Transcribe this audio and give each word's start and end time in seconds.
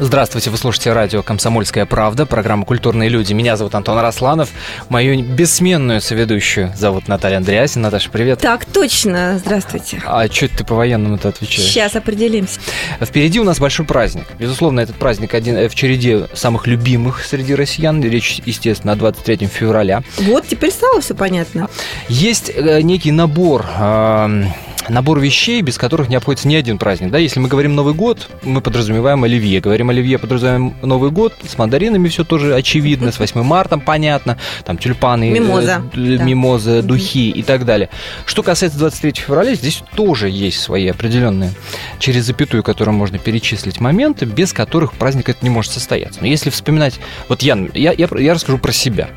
Здравствуйте, 0.00 0.50
вы 0.50 0.58
слушаете 0.58 0.92
радио 0.92 1.24
«Комсомольская 1.24 1.84
правда», 1.84 2.24
программа 2.24 2.64
«Культурные 2.64 3.08
люди». 3.08 3.32
Меня 3.32 3.56
зовут 3.56 3.74
Антон 3.74 3.98
Арасланов, 3.98 4.48
мою 4.88 5.24
бессменную 5.24 6.00
соведущую 6.00 6.72
зовут 6.76 7.08
Наталья 7.08 7.38
Андреасин. 7.38 7.82
Наташа, 7.82 8.08
привет. 8.08 8.38
Так 8.38 8.64
точно, 8.64 9.38
здравствуйте. 9.38 10.00
А 10.06 10.28
что 10.28 10.46
ты 10.46 10.62
по-военному-то 10.62 11.30
отвечаешь? 11.30 11.68
Сейчас 11.68 11.96
определимся. 11.96 12.60
Впереди 13.00 13.40
у 13.40 13.44
нас 13.44 13.58
большой 13.58 13.86
праздник. 13.86 14.26
Безусловно, 14.38 14.78
этот 14.78 14.94
праздник 14.94 15.34
один 15.34 15.56
э, 15.56 15.68
в 15.68 15.74
череде 15.74 16.28
самых 16.32 16.68
любимых 16.68 17.24
среди 17.24 17.56
россиян. 17.56 18.00
Речь, 18.00 18.40
естественно, 18.46 18.92
о 18.92 18.96
23 18.96 19.48
февраля. 19.48 20.04
Вот, 20.18 20.46
теперь 20.46 20.70
стало 20.70 21.00
все 21.00 21.16
понятно. 21.16 21.68
Есть 22.08 22.52
э, 22.54 22.82
некий 22.82 23.10
набор 23.10 23.66
набор 24.88 25.20
вещей, 25.20 25.60
без 25.62 25.78
которых 25.78 26.08
не 26.08 26.16
обходится 26.16 26.48
ни 26.48 26.54
один 26.54 26.78
праздник. 26.78 27.10
Да? 27.10 27.18
Если 27.18 27.40
мы 27.40 27.48
говорим 27.48 27.74
Новый 27.74 27.94
год, 27.94 28.28
мы 28.42 28.60
подразумеваем 28.60 29.24
оливье. 29.24 29.60
Говорим 29.60 29.90
оливье, 29.90 30.18
подразумеваем 30.18 30.74
Новый 30.82 31.10
год. 31.10 31.34
С 31.46 31.58
мандаринами 31.58 32.08
все 32.08 32.24
тоже 32.24 32.54
очевидно. 32.54 33.12
С 33.12 33.18
8 33.18 33.42
марта 33.42 33.78
понятно. 33.78 34.38
Там 34.64 34.78
тюльпаны, 34.78 35.30
мимоза, 35.30 35.82
э, 35.94 36.16
да. 36.16 36.24
мимоза 36.24 36.82
духи 36.82 37.30
и 37.30 37.42
так 37.42 37.64
далее. 37.64 37.88
Что 38.26 38.42
касается 38.42 38.78
23 38.78 39.12
февраля, 39.12 39.54
здесь 39.54 39.82
тоже 39.94 40.28
есть 40.30 40.60
свои 40.60 40.88
определенные 40.88 41.52
через 41.98 42.24
запятую, 42.24 42.62
которые 42.62 42.94
можно 42.94 43.18
перечислить 43.18 43.80
моменты, 43.80 44.24
без 44.24 44.52
которых 44.52 44.94
праздник 44.94 45.28
это 45.28 45.38
не 45.42 45.50
может 45.50 45.72
состояться. 45.72 46.20
Но 46.20 46.26
если 46.26 46.50
вспоминать... 46.50 47.00
Вот 47.28 47.42
я, 47.42 47.58
я, 47.74 47.92
я, 47.92 48.08
я 48.18 48.34
расскажу 48.34 48.58
про 48.58 48.72
себя. 48.72 49.08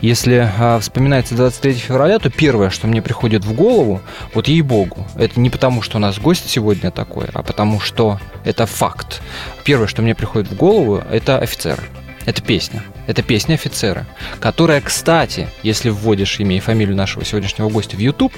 Если 0.00 0.50
а, 0.58 0.78
вспоминается 0.80 1.34
23 1.34 1.72
февраля, 1.74 2.18
то 2.18 2.30
первое, 2.30 2.70
что 2.70 2.86
мне 2.86 3.02
приходит 3.02 3.44
в 3.44 3.52
голову, 3.52 4.00
вот 4.34 4.48
ей-богу, 4.48 5.05
это 5.16 5.40
не 5.40 5.50
потому, 5.50 5.82
что 5.82 5.98
у 5.98 6.00
нас 6.00 6.18
гость 6.18 6.48
сегодня 6.48 6.90
такой, 6.90 7.26
а 7.32 7.42
потому 7.42 7.80
что 7.80 8.20
это 8.44 8.66
факт. 8.66 9.22
Первое, 9.64 9.86
что 9.86 10.02
мне 10.02 10.14
приходит 10.14 10.50
в 10.50 10.56
голову, 10.56 11.02
это 11.10 11.38
офицеры. 11.38 11.82
Это 12.24 12.42
песня. 12.42 12.82
Это 13.06 13.22
песня 13.22 13.54
офицера, 13.54 14.04
которая, 14.40 14.80
кстати, 14.80 15.48
если 15.62 15.90
вводишь 15.90 16.40
имя 16.40 16.56
и 16.56 16.60
фамилию 16.60 16.96
нашего 16.96 17.24
сегодняшнего 17.24 17.68
гостя 17.68 17.96
в 17.96 18.00
YouTube, 18.00 18.32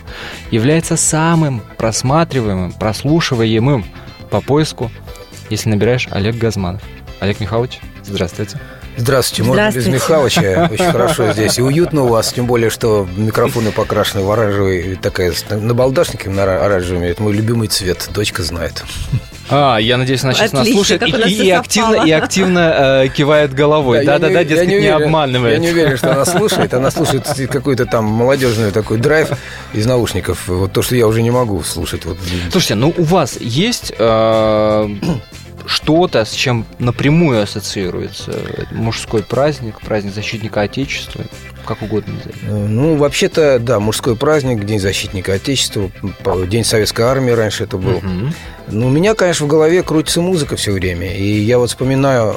является 0.51 0.97
самым 0.97 1.63
просматриваемым, 1.79 2.73
прослушиваемым 2.73 3.87
по 4.31 4.43
поиску, 4.43 4.91
если 5.49 5.71
набираешь 5.71 6.07
Олег 6.11 6.37
Газманов. 6.37 6.83
Олег 7.21 7.41
Михайлович, 7.41 7.81
здравствуйте. 8.05 8.59
Здравствуйте, 8.99 9.45
можно 9.45 9.71
без 9.71 9.87
Михалыча. 9.87 10.69
Очень 10.73 10.85
хорошо 10.93 11.33
здесь. 11.33 11.59
И 11.59 11.63
уютно 11.63 12.03
у 12.03 12.09
вас, 12.09 12.33
тем 12.33 12.47
более, 12.47 12.69
что 12.69 13.09
микрофоны 13.17 13.71
покрашены 13.71 14.23
в 14.23 14.31
оранжевый, 14.31 14.97
такая, 14.97 15.33
на 15.51 15.73
балдашнике 15.73 16.29
на 16.31 16.43
оранжевыми. 16.43 17.07
Это 17.07 17.23
мой 17.23 17.33
любимый 17.33 17.69
цвет, 17.69 18.09
дочка 18.13 18.43
знает. 18.43 18.85
А, 19.51 19.79
я 19.79 19.97
надеюсь, 19.97 20.23
она 20.25 20.35
сейчас 20.35 20.53
Отлично, 20.53 20.59
нас 20.59 20.87
слушает 20.87 21.03
и, 21.03 21.31
и, 21.31 21.47
и 21.47 21.51
активно, 21.51 22.05
и 22.05 22.11
активно 22.11 23.03
э, 23.05 23.09
кивает 23.09 23.55
головой. 23.55 24.05
Да-да-да, 24.05 24.45
дескать, 24.45 24.69
не, 24.69 24.81
не 24.81 24.89
обманывает. 24.89 25.55
Я 25.55 25.59
не 25.59 25.71
уверен, 25.71 25.97
что 25.97 26.13
она 26.13 26.25
слушает. 26.27 26.75
Она 26.75 26.91
слушает 26.91 27.27
какой-то 27.51 27.87
там 27.87 28.05
молодежный 28.05 28.73
такой 28.73 28.99
драйв 28.99 29.31
из 29.73 29.87
наушников. 29.87 30.49
Вот 30.49 30.73
то, 30.73 30.83
что 30.83 30.97
я 30.97 31.07
уже 31.07 31.23
не 31.23 31.31
могу 31.31 31.63
слушать. 31.63 32.05
Вот. 32.05 32.19
Слушайте, 32.51 32.75
ну 32.75 32.93
у 32.97 33.05
вас 33.05 33.39
есть 33.41 33.93
э, 33.99 34.89
что-то, 35.69 36.25
с 36.25 36.33
чем 36.33 36.65
напрямую 36.79 37.43
ассоциируется 37.43 38.33
мужской 38.71 39.23
праздник, 39.23 39.81
праздник 39.83 40.15
защитника 40.15 40.63
Отечества, 40.63 41.25
как 41.67 41.83
угодно 41.83 42.15
назовем. 42.15 42.39
Э, 42.49 42.67
ну, 42.67 42.97
вообще-то, 42.97 43.59
да, 43.59 43.79
мужской 43.79 44.17
праздник, 44.17 44.65
День 44.65 44.81
защитника 44.81 45.35
Отечества, 45.35 45.91
День 46.47 46.65
Советской 46.65 47.03
Армии 47.03 47.33
раньше 47.33 47.65
это 47.65 47.77
был. 47.77 47.99
Угу. 47.99 48.33
Ну, 48.69 48.87
у 48.87 48.91
меня, 48.91 49.15
конечно, 49.15 49.45
в 49.45 49.49
голове 49.49 49.83
крутится 49.83 50.23
музыка 50.23 50.57
все 50.57 50.73
время. 50.73 51.15
И 51.15 51.41
я 51.41 51.59
вот 51.59 51.69
вспоминаю 51.69 52.37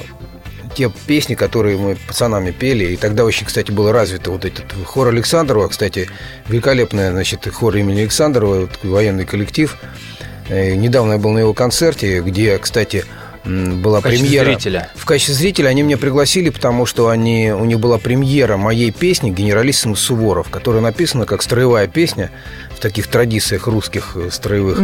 те 0.75 0.91
песни, 1.07 1.35
которые 1.35 1.77
мы 1.77 1.95
пацанами 2.07 2.51
пели, 2.51 2.83
и 2.93 2.97
тогда 2.97 3.23
очень, 3.23 3.45
кстати, 3.45 3.71
было 3.71 3.93
развито 3.93 4.31
вот 4.31 4.43
этот 4.43 4.65
хор 4.85 5.07
Александрова, 5.07 5.69
кстати, 5.69 6.09
великолепный, 6.49 7.11
значит, 7.11 7.47
хор 7.47 7.77
имени 7.77 8.01
Александрова, 8.01 8.61
вот, 8.61 8.79
военный 8.83 9.25
коллектив. 9.25 9.77
Э, 10.49 10.75
недавно 10.75 11.13
я 11.13 11.17
был 11.17 11.31
на 11.31 11.39
его 11.39 11.53
концерте, 11.53 12.21
где, 12.21 12.57
кстати, 12.57 13.05
была 13.43 13.99
в 13.99 14.03
премьера. 14.03 14.45
Зрителя. 14.45 14.89
В 14.95 15.05
качестве 15.05 15.35
зрителя 15.35 15.69
они 15.69 15.81
меня 15.81 15.97
пригласили, 15.97 16.49
потому 16.49 16.85
что 16.85 17.09
они, 17.09 17.51
у 17.51 17.65
них 17.65 17.79
была 17.79 17.97
премьера 17.97 18.57
моей 18.57 18.91
песни 18.91 19.31
«Генералиссимус 19.31 19.99
Суворов», 19.99 20.49
которая 20.49 20.81
написана 20.81 21.25
как 21.25 21.41
строевая 21.41 21.87
песня 21.87 22.31
в 22.75 22.79
таких 22.79 23.07
традициях 23.07 23.67
русских 23.67 24.13
э, 24.15 24.29
строевых, 24.31 24.79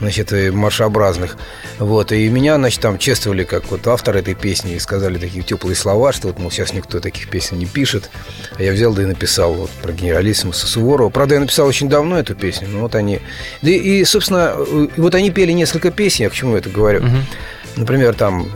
значит, 0.00 0.32
э, 0.32 0.50
маршеобразных. 0.52 1.36
Вот, 1.78 2.12
и 2.12 2.28
меня, 2.28 2.56
значит, 2.56 2.80
там 2.80 2.98
чествовали 2.98 3.44
как 3.44 3.70
вот 3.70 3.86
автор 3.86 4.16
этой 4.16 4.34
песни 4.34 4.74
и 4.74 4.78
сказали 4.78 5.18
такие 5.18 5.42
теплые 5.42 5.76
слова, 5.76 6.12
что 6.12 6.28
вот, 6.28 6.38
мол, 6.38 6.50
сейчас 6.50 6.72
никто 6.72 7.00
таких 7.00 7.28
песен 7.28 7.58
не 7.58 7.66
пишет. 7.66 8.10
А 8.56 8.62
я 8.62 8.72
взял 8.72 8.92
да 8.92 9.02
и 9.02 9.06
написал 9.06 9.54
вот 9.54 9.70
про 9.82 9.92
генералиссимуса 9.92 10.66
Суворова. 10.66 11.10
Правда, 11.10 11.34
я 11.34 11.40
написал 11.40 11.66
очень 11.66 11.88
давно 11.88 12.18
эту 12.18 12.34
песню, 12.34 12.68
но 12.68 12.80
вот 12.80 12.94
они... 12.94 13.20
Да 13.62 13.70
и, 13.70 14.04
собственно, 14.04 14.54
э, 14.56 14.88
вот 14.96 15.14
они 15.14 15.30
пели 15.30 15.52
несколько 15.52 15.90
песен, 15.90 16.24
я 16.24 16.30
к 16.30 16.34
чему 16.34 16.56
это 16.56 16.70
говорю. 16.70 17.00
Uh-huh. 17.00 17.22
Например, 17.76 18.14
там 18.14 18.48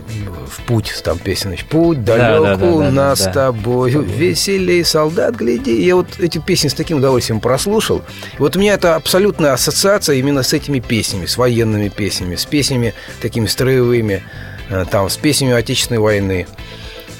в 0.46 0.62
путь, 0.66 0.92
там 1.04 1.18
песня, 1.18 1.50
значит, 1.50 1.68
путь 1.68 2.04
далеку 2.04 2.44
да, 2.44 2.56
да, 2.56 2.84
да, 2.84 2.90
нас 2.90 3.20
да, 3.20 3.30
с 3.30 3.34
тобой, 3.34 3.92
да. 3.92 4.00
веселей, 4.00 4.84
солдат, 4.84 5.36
гляди. 5.36 5.84
Я 5.84 5.96
вот 5.96 6.18
эти 6.18 6.38
песни 6.38 6.68
с 6.68 6.74
таким 6.74 6.98
удовольствием 6.98 7.40
прослушал. 7.40 8.02
И 8.34 8.38
вот 8.38 8.56
у 8.56 8.60
меня 8.60 8.74
это 8.74 8.96
абсолютная 8.96 9.52
ассоциация 9.52 10.16
именно 10.16 10.42
с 10.42 10.52
этими 10.52 10.80
песнями, 10.80 11.26
с 11.26 11.36
военными 11.36 11.88
песнями, 11.88 12.36
с 12.36 12.44
песнями 12.44 12.94
такими 13.20 13.46
строевыми, 13.46 14.22
э, 14.70 14.84
там, 14.90 15.08
с 15.08 15.16
песнями 15.16 15.52
Отечественной 15.52 16.00
войны. 16.00 16.46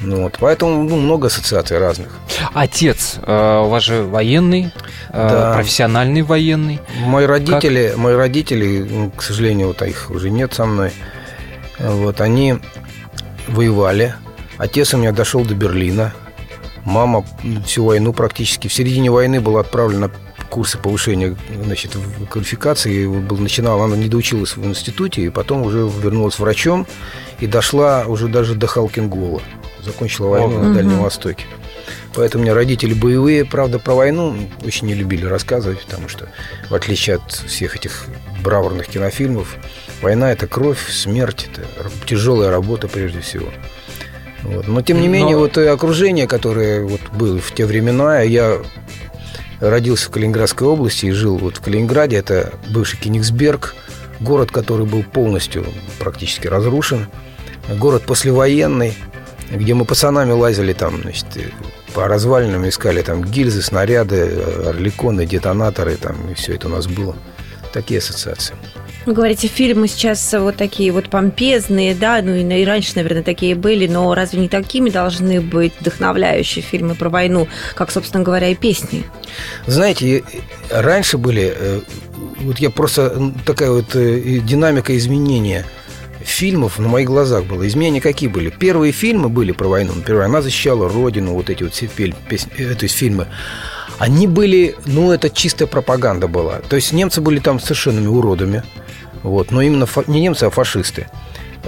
Ну, 0.00 0.24
вот, 0.24 0.36
поэтому 0.38 0.82
ну, 0.82 0.96
много 0.96 1.28
ассоциаций 1.28 1.78
разных. 1.78 2.08
Отец, 2.52 3.16
э, 3.22 3.62
у 3.64 3.68
вас 3.68 3.82
же 3.84 4.02
военный, 4.02 4.70
э, 5.10 5.28
да. 5.30 5.54
профессиональный 5.54 6.22
военный. 6.22 6.80
Мои 7.06 7.24
родители, 7.24 7.88
как? 7.88 7.96
мои 7.98 8.14
родители, 8.14 9.10
к 9.16 9.22
сожалению, 9.22 9.68
вот 9.68 9.80
их 9.82 10.10
уже 10.10 10.30
нет 10.30 10.52
со 10.52 10.66
мной. 10.66 10.92
Вот, 11.78 12.20
они 12.20 12.56
воевали. 13.48 14.14
Отец 14.58 14.94
у 14.94 14.98
меня 14.98 15.12
дошел 15.12 15.44
до 15.44 15.54
Берлина. 15.54 16.12
Мама 16.84 17.24
всю 17.66 17.84
войну 17.84 18.12
практически. 18.12 18.68
В 18.68 18.72
середине 18.72 19.10
войны 19.10 19.40
была 19.40 19.60
отправлена 19.60 20.10
курсы 20.50 20.78
повышения 20.78 21.36
значит, 21.64 21.96
квалификации. 22.30 23.06
Был, 23.06 23.38
начинала, 23.38 23.84
она 23.86 23.96
не 23.96 24.08
доучилась 24.08 24.56
в 24.56 24.64
институте, 24.64 25.22
и 25.22 25.30
потом 25.30 25.62
уже 25.62 25.78
вернулась 25.78 26.38
врачом 26.38 26.86
и 27.40 27.46
дошла 27.46 28.04
уже 28.06 28.28
даже 28.28 28.54
до 28.54 28.66
Халкингола. 28.66 29.42
Закончила 29.82 30.28
войну 30.28 30.62
на 30.62 30.74
Дальнем 30.74 31.00
Востоке. 31.00 31.44
Поэтому 32.14 32.42
у 32.42 32.44
меня 32.44 32.54
родители 32.54 32.94
боевые, 32.94 33.44
правда, 33.44 33.78
про 33.78 33.94
войну 33.94 34.36
очень 34.64 34.86
не 34.86 34.94
любили 34.94 35.24
рассказывать, 35.26 35.80
потому 35.80 36.08
что, 36.08 36.28
в 36.70 36.74
отличие 36.74 37.16
от 37.16 37.32
всех 37.32 37.76
этих 37.76 38.06
браворных 38.42 38.88
кинофильмов, 38.88 39.56
Война– 40.04 40.30
это 40.32 40.46
кровь, 40.46 40.90
смерть, 40.90 41.48
это 41.50 41.66
тяжелая 42.04 42.50
работа 42.50 42.88
прежде 42.88 43.20
всего. 43.20 43.48
Вот. 44.42 44.68
Но, 44.68 44.82
тем 44.82 45.00
не 45.00 45.08
менее, 45.08 45.36
Но... 45.36 45.38
вот 45.38 45.56
окружение, 45.56 46.26
которое 46.26 46.82
вот 46.82 47.00
было 47.12 47.38
в 47.38 47.54
те 47.54 47.64
времена, 47.64 48.20
я 48.20 48.58
родился 49.60 50.08
в 50.08 50.10
Калининградской 50.10 50.68
области 50.68 51.06
и 51.06 51.10
жил 51.10 51.38
вот 51.38 51.56
в 51.56 51.62
Калининграде, 51.62 52.16
это 52.16 52.52
бывший 52.68 52.98
Кенигсберг, 52.98 53.74
город, 54.20 54.50
который 54.50 54.84
был 54.84 55.04
полностью 55.04 55.64
практически 55.98 56.48
разрушен, 56.48 57.06
город 57.78 58.02
послевоенный, 58.02 58.92
где 59.50 59.74
мы 59.74 59.84
пацанами 59.84 60.32
лазили 60.32 60.72
там, 60.72 61.02
значит, 61.02 61.26
по 61.94 62.08
развалинам 62.08 62.68
искали 62.68 63.02
там 63.02 63.22
гильзы, 63.22 63.62
снаряды, 63.62 64.42
орликоны, 64.66 65.26
детонаторы, 65.26 65.96
там, 65.96 66.16
и 66.30 66.34
все 66.34 66.54
это 66.54 66.66
у 66.66 66.70
нас 66.70 66.86
было. 66.86 67.16
Такие 67.72 67.98
ассоциации. 67.98 68.54
Вы 69.06 69.12
говорите, 69.12 69.48
фильмы 69.48 69.86
сейчас 69.86 70.32
вот 70.32 70.56
такие 70.56 70.90
вот 70.90 71.10
помпезные, 71.10 71.94
да, 71.94 72.20
ну 72.22 72.34
и, 72.34 72.42
и 72.42 72.64
раньше, 72.64 72.92
наверное, 72.94 73.22
такие 73.22 73.54
были, 73.54 73.86
но 73.86 74.14
разве 74.14 74.40
не 74.40 74.48
такими 74.48 74.88
должны 74.88 75.42
быть 75.42 75.74
вдохновляющие 75.78 76.62
фильмы 76.62 76.94
про 76.94 77.10
войну, 77.10 77.46
как, 77.74 77.90
собственно 77.90 78.24
говоря, 78.24 78.48
и 78.48 78.54
песни? 78.54 79.04
Знаете, 79.66 80.24
раньше 80.70 81.18
были, 81.18 81.54
э, 81.54 81.80
вот 82.40 82.58
я 82.60 82.70
просто 82.70 83.32
такая 83.44 83.70
вот 83.72 83.94
э, 83.94 84.38
динамика 84.38 84.96
изменения 84.96 85.66
фильмов 86.24 86.78
на 86.78 86.88
моих 86.88 87.06
глазах 87.08 87.44
было. 87.44 87.66
Изменения 87.66 88.00
какие 88.00 88.28
были? 88.28 88.50
Первые 88.50 88.92
фильмы 88.92 89.28
были 89.28 89.52
про 89.52 89.68
войну. 89.68 89.92
Например, 89.94 90.22
«Она 90.22 90.42
защищала 90.42 90.88
Родину», 90.88 91.32
вот 91.34 91.50
эти 91.50 91.62
вот 91.62 91.72
все 91.74 91.86
песни, 91.86 92.52
э, 92.56 92.74
то 92.74 92.84
есть 92.84 92.94
фильмы 92.94 93.26
они 93.98 94.26
были, 94.26 94.74
ну, 94.86 95.12
это 95.12 95.30
чистая 95.30 95.68
пропаганда 95.68 96.28
была. 96.28 96.58
То 96.68 96.76
есть 96.76 96.92
немцы 96.92 97.20
были 97.20 97.38
там 97.38 97.60
совершенными 97.60 98.06
уродами, 98.06 98.62
вот, 99.22 99.50
но 99.50 99.62
именно 99.62 99.86
фа- 99.86 100.04
не 100.06 100.20
немцы, 100.20 100.44
а 100.44 100.50
фашисты. 100.50 101.08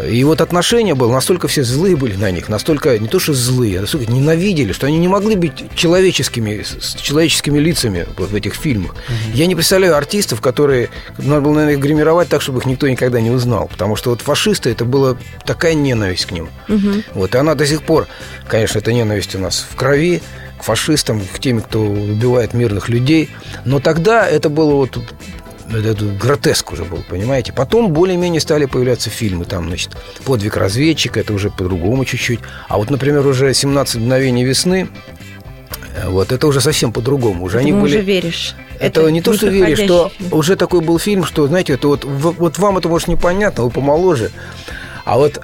И 0.05 0.23
вот 0.25 0.41
отношения 0.41 0.95
было, 0.95 1.13
настолько 1.13 1.49
все 1.49 1.63
злые 1.63 1.97
были 1.97 2.17
на 2.17 2.31
них, 2.31 2.49
настолько 2.49 2.99
не 2.99 3.09
то 3.09 3.19
что 3.19 3.33
злые, 3.33 3.79
а 3.79 3.81
настолько 3.83 4.11
ненавидели, 4.11 4.73
что 4.73 4.87
они 4.87 4.99
не 4.99 5.09
могли 5.09 5.37
быть 5.37 5.65
человеческими, 5.75 6.63
с 6.63 6.95
человеческими 6.95 7.59
лицами 7.59 8.07
вот 8.17 8.31
в 8.31 8.35
этих 8.35 8.55
фильмах. 8.55 8.93
Mm-hmm. 8.93 9.35
Я 9.35 9.47
не 9.47 9.55
представляю 9.55 9.97
артистов, 9.97 10.41
которые 10.41 10.91
надо 11.19 11.41
было, 11.41 11.55
наверное, 11.55 11.75
их 11.75 11.81
гримировать 11.81 12.29
так, 12.29 12.43
чтобы 12.43 12.59
их 12.59 12.67
никто 12.67 12.89
никогда 12.89 13.21
не 13.21 13.31
узнал. 13.31 13.69
Потому 13.69 13.97
что 13.97 14.11
вот 14.11 14.21
фашисты 14.21 14.71
это 14.71 14.85
была 14.85 15.17
такая 15.45 15.75
ненависть 15.75 16.27
к 16.27 16.33
ним. 16.33 16.49
Mm-hmm. 16.69 17.05
Вот, 17.15 17.35
и 17.35 17.39
она 17.39 17.55
до 17.55 17.67
сих 17.67 17.83
пор, 17.83 18.07
конечно, 18.49 18.79
эта 18.79 18.93
ненависть 18.93 19.35
у 19.35 19.39
нас 19.39 19.67
в 19.71 19.77
крови 19.77 20.23
к 20.59 20.63
фашистам, 20.63 21.21
к 21.21 21.39
тем, 21.39 21.61
кто 21.61 21.83
убивает 21.83 22.55
мирных 22.55 22.89
людей. 22.89 23.31
Но 23.65 23.81
тогда 23.81 24.27
это 24.27 24.49
было 24.49 24.75
вот 24.75 24.99
это 25.71 26.05
гротеск 26.05 26.73
уже 26.73 26.85
был, 26.85 27.03
понимаете. 27.09 27.53
Потом 27.53 27.93
более-менее 27.93 28.41
стали 28.41 28.67
появляться 28.67 29.11
фильмы, 29.11 29.45
там, 29.45 29.69
значит, 29.69 29.97
«Подвиг 30.25 30.57
разведчика», 30.57 31.21
это 31.21 31.33
уже 31.33 31.51
по-другому 31.51 32.05
чуть-чуть. 32.05 32.41
А 32.69 32.77
вот, 32.77 32.91
например, 32.91 33.27
уже 33.27 33.51
«17 33.51 33.99
мгновений 33.99 34.45
весны», 34.45 34.89
э, 35.95 36.09
вот 36.09 36.33
это 36.33 36.47
уже 36.47 36.61
совсем 36.61 36.93
по-другому. 36.93 37.45
Уже 37.45 37.59
они 37.59 37.73
были... 37.73 37.83
уже 37.83 38.01
веришь. 38.01 38.55
Это, 38.79 39.01
это 39.01 39.11
не 39.11 39.23
то, 39.23 39.33
что 39.33 39.49
веришь, 39.49 39.79
что 39.81 40.11
фильм. 40.17 40.33
уже 40.33 40.57
такой 40.57 40.81
был 40.81 40.99
фильм, 40.99 41.25
что, 41.25 41.47
знаете, 41.47 41.75
это 41.75 41.89
вот, 41.89 42.05
вот 42.05 42.59
вам 42.59 42.79
это 42.79 42.89
может 42.89 43.09
непонятно, 43.09 43.65
вы 43.65 43.71
помоложе. 43.71 44.31
А 45.05 45.17
вот 45.17 45.41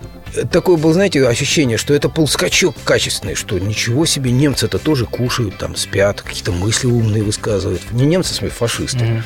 такое 0.50 0.76
было, 0.76 0.92
знаете, 0.92 1.26
ощущение, 1.26 1.78
что 1.78 1.94
это 1.94 2.08
был 2.08 2.26
скачок 2.26 2.74
качественный, 2.84 3.34
что 3.34 3.58
ничего 3.58 4.06
себе, 4.06 4.30
немцы-то 4.30 4.78
тоже 4.78 5.06
кушают, 5.06 5.58
там 5.58 5.76
спят, 5.76 6.22
какие-то 6.22 6.52
мысли 6.52 6.86
умные 6.86 7.22
высказывают. 7.22 7.82
Не 7.92 8.06
немцы, 8.06 8.32
а 8.42 8.48
фашисты. 8.48 8.98
Mm-hmm. 8.98 9.22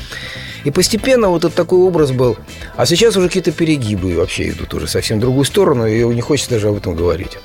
И 0.65 0.71
постепенно 0.73 1.29
вот 1.29 1.45
этот 1.45 1.55
такой 1.55 1.79
образ 1.79 2.11
был. 2.11 2.37
А 2.77 2.87
сейчас 2.87 3.17
уже 3.17 3.29
какие-то 3.29 3.53
перегибы 3.53 4.17
вообще 4.17 4.51
идут 4.51 4.75
уже 4.75 4.89
совсем 4.89 5.19
в 5.19 5.21
другую 5.21 5.45
сторону, 5.45 5.87
и 5.87 6.05
не 6.05 6.21
хочется 6.21 6.51
даже 6.51 6.69
об 6.69 6.77
этом 6.77 6.97
говорить. 6.97 7.39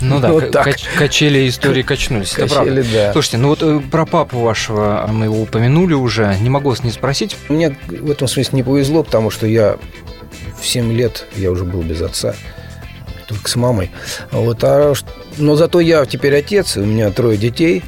Ну 0.00 0.18
да, 0.18 0.32
вот 0.32 0.50
так. 0.50 0.66
Кач- 0.66 0.88
качели 0.98 1.48
истории 1.48 1.82
качнулись, 1.82 2.32
качели, 2.32 2.46
это 2.46 2.54
правда. 2.54 2.84
Да. 2.92 3.12
Слушайте, 3.12 3.38
ну 3.38 3.48
вот 3.48 3.62
э, 3.62 3.80
про 3.88 4.04
папу 4.04 4.40
вашего 4.40 5.08
мы 5.12 5.26
его 5.26 5.40
упомянули 5.40 5.94
уже, 5.94 6.36
не 6.40 6.50
могу 6.50 6.70
вас 6.70 6.82
не 6.82 6.90
спросить. 6.90 7.36
Мне 7.48 7.76
в 7.86 8.10
этом 8.10 8.26
смысле 8.26 8.56
не 8.56 8.62
повезло, 8.64 9.04
потому 9.04 9.30
что 9.30 9.46
я 9.46 9.78
в 10.60 10.66
7 10.66 10.92
лет, 10.92 11.26
я 11.36 11.52
уже 11.52 11.64
был 11.64 11.82
без 11.82 12.02
отца, 12.02 12.34
только 13.30 13.48
с 13.48 13.56
мамой. 13.56 13.90
Вот, 14.30 14.58
а, 14.62 14.92
но 15.38 15.56
зато 15.56 15.80
я 15.80 16.04
теперь 16.06 16.36
отец, 16.36 16.76
у 16.76 16.84
меня 16.84 17.10
трое 17.10 17.36
детей. 17.36 17.82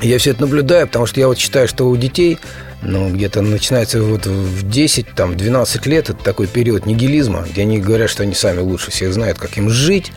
Я 0.00 0.18
все 0.18 0.30
это 0.32 0.42
наблюдаю, 0.42 0.86
потому 0.86 1.06
что 1.06 1.20
я 1.20 1.28
вот 1.28 1.38
считаю, 1.38 1.68
что 1.68 1.88
у 1.88 1.96
детей 1.96 2.38
ну, 2.82 3.10
где-то 3.10 3.42
начинается 3.42 4.02
вот 4.02 4.26
в 4.26 4.68
10, 4.68 5.14
там, 5.14 5.36
12 5.36 5.86
лет, 5.86 6.10
это 6.10 6.22
такой 6.22 6.48
период 6.48 6.84
нигилизма, 6.84 7.46
где 7.48 7.62
они 7.62 7.78
говорят, 7.78 8.10
что 8.10 8.24
они 8.24 8.34
сами 8.34 8.58
лучше 8.58 8.90
всех 8.90 9.14
знают, 9.14 9.38
как 9.38 9.56
им 9.56 9.70
жить, 9.70 10.12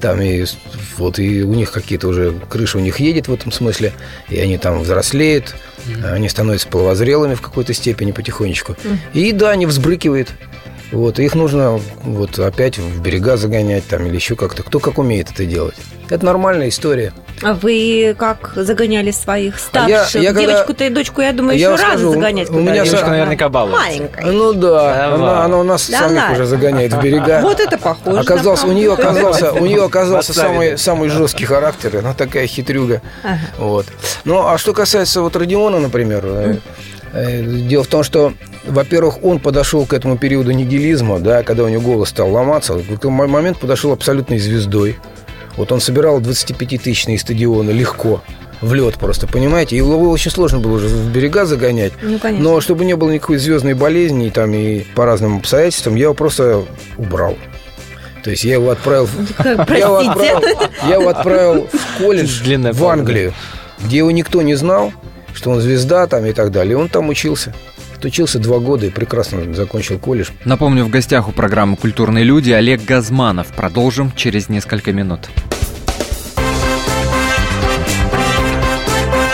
там, 0.00 0.20
и 0.20 0.44
вот, 0.96 1.18
и 1.18 1.42
у 1.42 1.52
них 1.52 1.72
какие-то 1.72 2.08
уже, 2.08 2.32
крыша 2.48 2.78
у 2.78 2.80
них 2.80 3.00
едет 3.00 3.28
в 3.28 3.34
этом 3.34 3.52
смысле, 3.52 3.92
и 4.30 4.38
они 4.38 4.56
там 4.56 4.80
взрослеют, 4.80 5.54
mm-hmm. 5.86 6.12
они 6.12 6.28
становятся 6.28 6.68
половозрелыми 6.68 7.34
в 7.34 7.42
какой-то 7.42 7.74
степени 7.74 8.12
потихонечку. 8.12 8.72
Mm-hmm. 8.72 8.98
И 9.12 9.32
да, 9.32 9.50
они 9.50 9.66
взбрыкивают, 9.66 10.30
вот, 10.92 11.18
их 11.18 11.34
нужно 11.34 11.80
вот 12.04 12.38
опять 12.38 12.78
в 12.78 13.00
берега 13.00 13.36
загонять 13.36 13.86
там 13.86 14.06
или 14.06 14.14
еще 14.14 14.36
как-то. 14.36 14.62
Кто 14.62 14.78
как 14.78 14.98
умеет 14.98 15.30
это 15.30 15.44
делать. 15.44 15.74
Это 16.08 16.24
нормальная 16.24 16.68
история. 16.68 17.12
А 17.42 17.54
вы 17.54 18.14
как 18.16 18.52
загоняли 18.54 19.10
своих 19.10 19.58
старших? 19.58 20.14
А 20.14 20.18
я, 20.18 20.30
я 20.30 20.32
Девочку-то 20.32 20.84
и 20.84 20.90
дочку, 20.90 21.20
я 21.20 21.32
думаю, 21.32 21.58
я 21.58 21.72
еще 21.72 21.82
раз 21.82 22.00
загонять. 22.00 22.50
У 22.50 22.60
меня 22.60 22.84
девочка 22.84 23.08
наверняка 23.08 23.48
балуется. 23.48 23.84
Маленькая. 23.84 24.26
Ну 24.26 24.52
да, 24.52 25.14
она, 25.14 25.44
она 25.44 25.58
у 25.58 25.62
нас 25.64 25.90
да 25.90 25.98
самих 25.98 26.16
ладно. 26.16 26.34
уже 26.34 26.46
загоняет 26.46 26.92
в 26.92 27.02
берега. 27.02 27.40
Вот 27.42 27.58
это 27.58 27.76
похоже. 27.76 28.20
Оказался, 28.20 28.66
у 28.66 28.72
нее 28.72 28.92
оказался, 28.92 29.52
у 29.52 29.66
нее 29.66 29.84
оказался 29.84 30.32
самый, 30.32 30.78
самый 30.78 31.08
жесткий 31.08 31.44
характер, 31.44 31.96
она 31.98 32.14
такая 32.14 32.46
хитрюга. 32.46 33.02
Ага. 33.24 33.40
Вот. 33.58 33.86
Ну, 34.24 34.46
а 34.46 34.56
что 34.56 34.72
касается 34.72 35.20
вот 35.20 35.34
Родиона, 35.34 35.80
например, 35.80 36.24
mm. 36.24 36.60
Дело 37.16 37.84
в 37.84 37.88
том, 37.88 38.02
что 38.02 38.32
во-первых, 38.66 39.22
он 39.24 39.38
подошел 39.38 39.86
к 39.86 39.92
этому 39.92 40.18
периоду 40.18 40.50
нигилизма, 40.52 41.20
да, 41.20 41.42
когда 41.42 41.64
у 41.64 41.68
него 41.68 41.82
голос 41.82 42.10
стал 42.10 42.30
ломаться. 42.30 42.74
В 42.74 42.92
этот 42.92 43.04
момент 43.04 43.58
подошел 43.58 43.92
абсолютной 43.92 44.38
звездой. 44.38 44.96
Вот 45.56 45.72
он 45.72 45.80
собирал 45.80 46.20
25-тысячные 46.20 47.18
стадионы 47.18 47.70
легко 47.70 48.22
в 48.60 48.74
лед 48.74 48.94
просто, 48.94 49.26
понимаете? 49.26 49.76
Его 49.76 50.10
очень 50.10 50.30
сложно 50.30 50.58
было 50.58 50.76
уже 50.76 50.88
в 50.88 51.12
берега 51.12 51.46
загонять. 51.46 51.92
Ну, 52.02 52.18
конечно. 52.18 52.44
Но 52.44 52.60
чтобы 52.60 52.84
не 52.84 52.96
было 52.96 53.10
никакой 53.10 53.38
звездной 53.38 53.74
болезни 53.74 54.30
там, 54.30 54.52
и 54.54 54.80
по 54.94 55.04
разным 55.04 55.38
обстоятельствам, 55.38 55.94
я 55.94 56.04
его 56.04 56.14
просто 56.14 56.64
убрал. 56.98 57.36
То 58.24 58.30
есть 58.30 58.44
я 58.44 58.54
его 58.54 58.70
отправил, 58.70 59.08
я 59.44 59.52
его 59.52 59.98
отправил, 59.98 60.42
я 60.88 60.94
его 60.96 61.08
отправил 61.08 61.68
в 61.72 62.02
колледж 62.02 62.42
в 62.72 62.84
Англию, 62.86 63.32
где 63.78 63.98
его 63.98 64.10
никто 64.10 64.42
не 64.42 64.56
знал, 64.56 64.92
что 65.36 65.50
он 65.50 65.60
звезда 65.60 66.06
там 66.06 66.24
и 66.24 66.32
так 66.32 66.50
далее. 66.50 66.72
И 66.72 66.74
он 66.74 66.88
там 66.88 67.08
учился. 67.08 67.54
Учился 68.02 68.38
два 68.38 68.58
года 68.58 68.86
и 68.86 68.90
прекрасно 68.90 69.52
закончил 69.54 69.98
колледж. 69.98 70.30
Напомню, 70.44 70.84
в 70.84 70.90
гостях 70.90 71.28
у 71.28 71.32
программы 71.32 71.76
«Культурные 71.76 72.24
люди» 72.24 72.52
Олег 72.52 72.84
Газманов. 72.84 73.48
Продолжим 73.48 74.12
через 74.14 74.48
несколько 74.48 74.92
минут. 74.92 75.28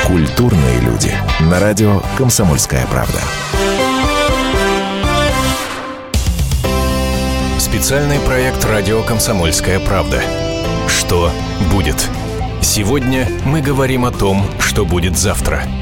Культурные 0.07 0.81
люди. 0.81 1.13
На 1.41 1.61
радио 1.61 2.03
«Комсомольская 2.17 2.87
правда». 2.87 3.21
Специальный 7.59 8.19
проект 8.21 8.65
«Радио 8.65 9.03
Комсомольская 9.03 9.81
правда». 9.81 10.23
Что 10.89 11.31
будет? 11.71 12.09
Сегодня 12.61 13.29
мы 13.45 13.61
говорим 13.61 14.05
о 14.05 14.13
том, 14.13 14.47
что 14.61 14.85
будет 14.85 15.19
завтра– 15.19 15.63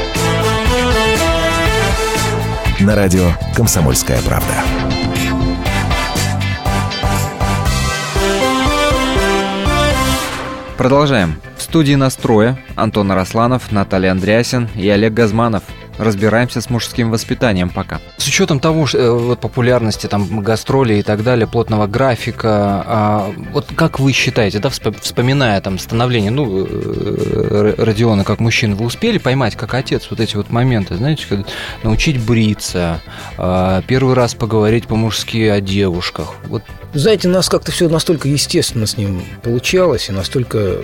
На 2.81 2.95
радио 2.95 3.33
«Комсомольская 3.55 4.19
правда». 4.23 4.47
Продолжаем. 10.77 11.39
В 11.57 11.61
студии 11.61 11.93
«Настроя» 11.93 12.57
Антон 12.75 13.11
Арасланов, 13.11 13.71
Наталья 13.71 14.11
Андреасин 14.11 14.67
и 14.75 14.89
Олег 14.89 15.13
Газманов– 15.13 15.63
разбираемся 15.97 16.61
с 16.61 16.69
мужским 16.69 17.11
воспитанием 17.11 17.69
пока. 17.69 17.99
С 18.17 18.27
учетом 18.27 18.59
того, 18.59 18.85
что 18.85 18.97
э, 18.97 19.11
вот 19.11 19.39
популярности 19.39 20.07
там 20.07 20.41
гастролей 20.41 20.99
и 20.99 21.03
так 21.03 21.23
далее, 21.23 21.47
плотного 21.47 21.87
графика, 21.87 22.83
а, 22.85 23.33
вот 23.51 23.67
как 23.75 23.99
вы 23.99 24.11
считаете, 24.13 24.59
да, 24.59 24.69
вспоминая 24.69 25.59
там 25.61 25.79
становление, 25.79 26.31
ну, 26.31 26.67
э, 26.69 27.75
Родиона 27.77 28.23
как 28.23 28.39
мужчина, 28.39 28.75
вы 28.75 28.85
успели 28.85 29.17
поймать 29.17 29.55
как 29.55 29.73
отец 29.73 30.07
вот 30.09 30.19
эти 30.19 30.35
вот 30.35 30.49
моменты, 30.49 30.95
знаете, 30.95 31.25
когда 31.27 31.45
научить 31.83 32.19
бриться, 32.19 33.01
а, 33.37 33.81
первый 33.87 34.15
раз 34.15 34.33
поговорить 34.33 34.87
по-мужски 34.87 35.47
о 35.47 35.61
девушках, 35.61 36.35
вот 36.45 36.63
знаете, 36.93 37.29
у 37.29 37.31
нас 37.31 37.47
как-то 37.47 37.71
все 37.71 37.87
настолько 37.87 38.27
естественно 38.27 38.85
с 38.85 38.97
ним 38.97 39.23
получалось, 39.43 40.09
и 40.09 40.11
настолько 40.11 40.81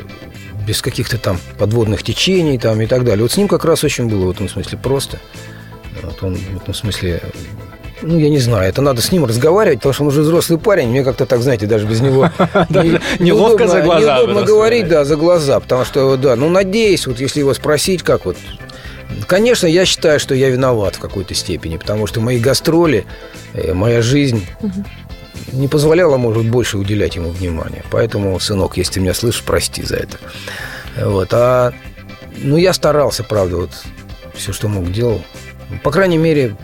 без 0.67 0.81
каких-то 0.81 1.17
там 1.17 1.39
подводных 1.57 2.03
течений 2.03 2.57
там 2.57 2.81
и 2.81 2.87
так 2.87 3.05
далее. 3.05 3.23
Вот 3.23 3.31
с 3.31 3.37
ним 3.37 3.47
как 3.47 3.63
раз 3.63 3.83
очень 3.83 4.07
было 4.07 4.25
в 4.25 4.31
этом 4.31 4.49
смысле 4.49 4.77
просто. 4.77 5.19
Вот 6.03 6.21
он 6.21 6.35
в 6.35 6.61
этом 6.61 6.73
смысле 6.73 7.21
ну, 8.03 8.19
я 8.19 8.29
не 8.29 8.37
знаю, 8.37 8.69
это 8.69 8.83
надо 8.83 9.01
с 9.01 9.11
ним 9.11 9.25
разговаривать, 9.25 9.79
потому 9.79 9.93
что 9.93 10.03
он 10.03 10.09
уже 10.09 10.21
взрослый 10.21 10.59
парень, 10.59 10.89
мне 10.89 11.03
как-то 11.03 11.25
так, 11.25 11.41
знаете, 11.41 11.65
даже 11.65 11.87
без 11.87 11.99
него 11.99 12.29
неловко 13.19 13.67
за 13.67 13.81
глаза. 13.81 14.19
Неудобно 14.19 14.43
говорить, 14.43 14.87
да, 14.87 15.03
за 15.03 15.15
глаза, 15.15 15.59
потому 15.59 15.83
что, 15.83 16.15
да, 16.15 16.35
ну, 16.35 16.47
надеюсь, 16.47 17.07
вот 17.07 17.19
если 17.19 17.39
его 17.39 17.53
спросить, 17.55 18.03
как 18.03 18.25
вот 18.25 18.37
Конечно, 19.25 19.67
я 19.67 19.85
считаю, 19.85 20.19
что 20.19 20.35
я 20.35 20.49
виноват 20.49 20.95
в 20.95 20.99
какой-то 20.99 21.33
степени, 21.33 21.77
потому 21.77 22.07
что 22.07 22.19
мои 22.19 22.39
гастроли, 22.39 23.05
э, 23.53 23.73
моя 23.73 24.01
жизнь 24.01 24.45
не 25.51 25.67
позволяла, 25.67 26.17
может 26.17 26.45
больше 26.49 26.77
уделять 26.77 27.15
ему 27.15 27.29
внимания. 27.29 27.83
Поэтому, 27.91 28.39
сынок, 28.39 28.77
если 28.77 28.93
ты 28.93 28.99
меня 28.99 29.13
слышишь, 29.13 29.43
прости 29.43 29.83
за 29.83 29.97
это. 29.97 30.17
Вот. 30.97 31.29
А, 31.31 31.73
ну, 32.37 32.57
я 32.57 32.73
старался, 32.73 33.23
правда, 33.23 33.57
вот 33.57 33.71
все, 34.33 34.53
что 34.53 34.67
мог, 34.67 34.91
делал. 34.91 35.21
По 35.83 35.91
крайней 35.91 36.17
мере, 36.17 36.55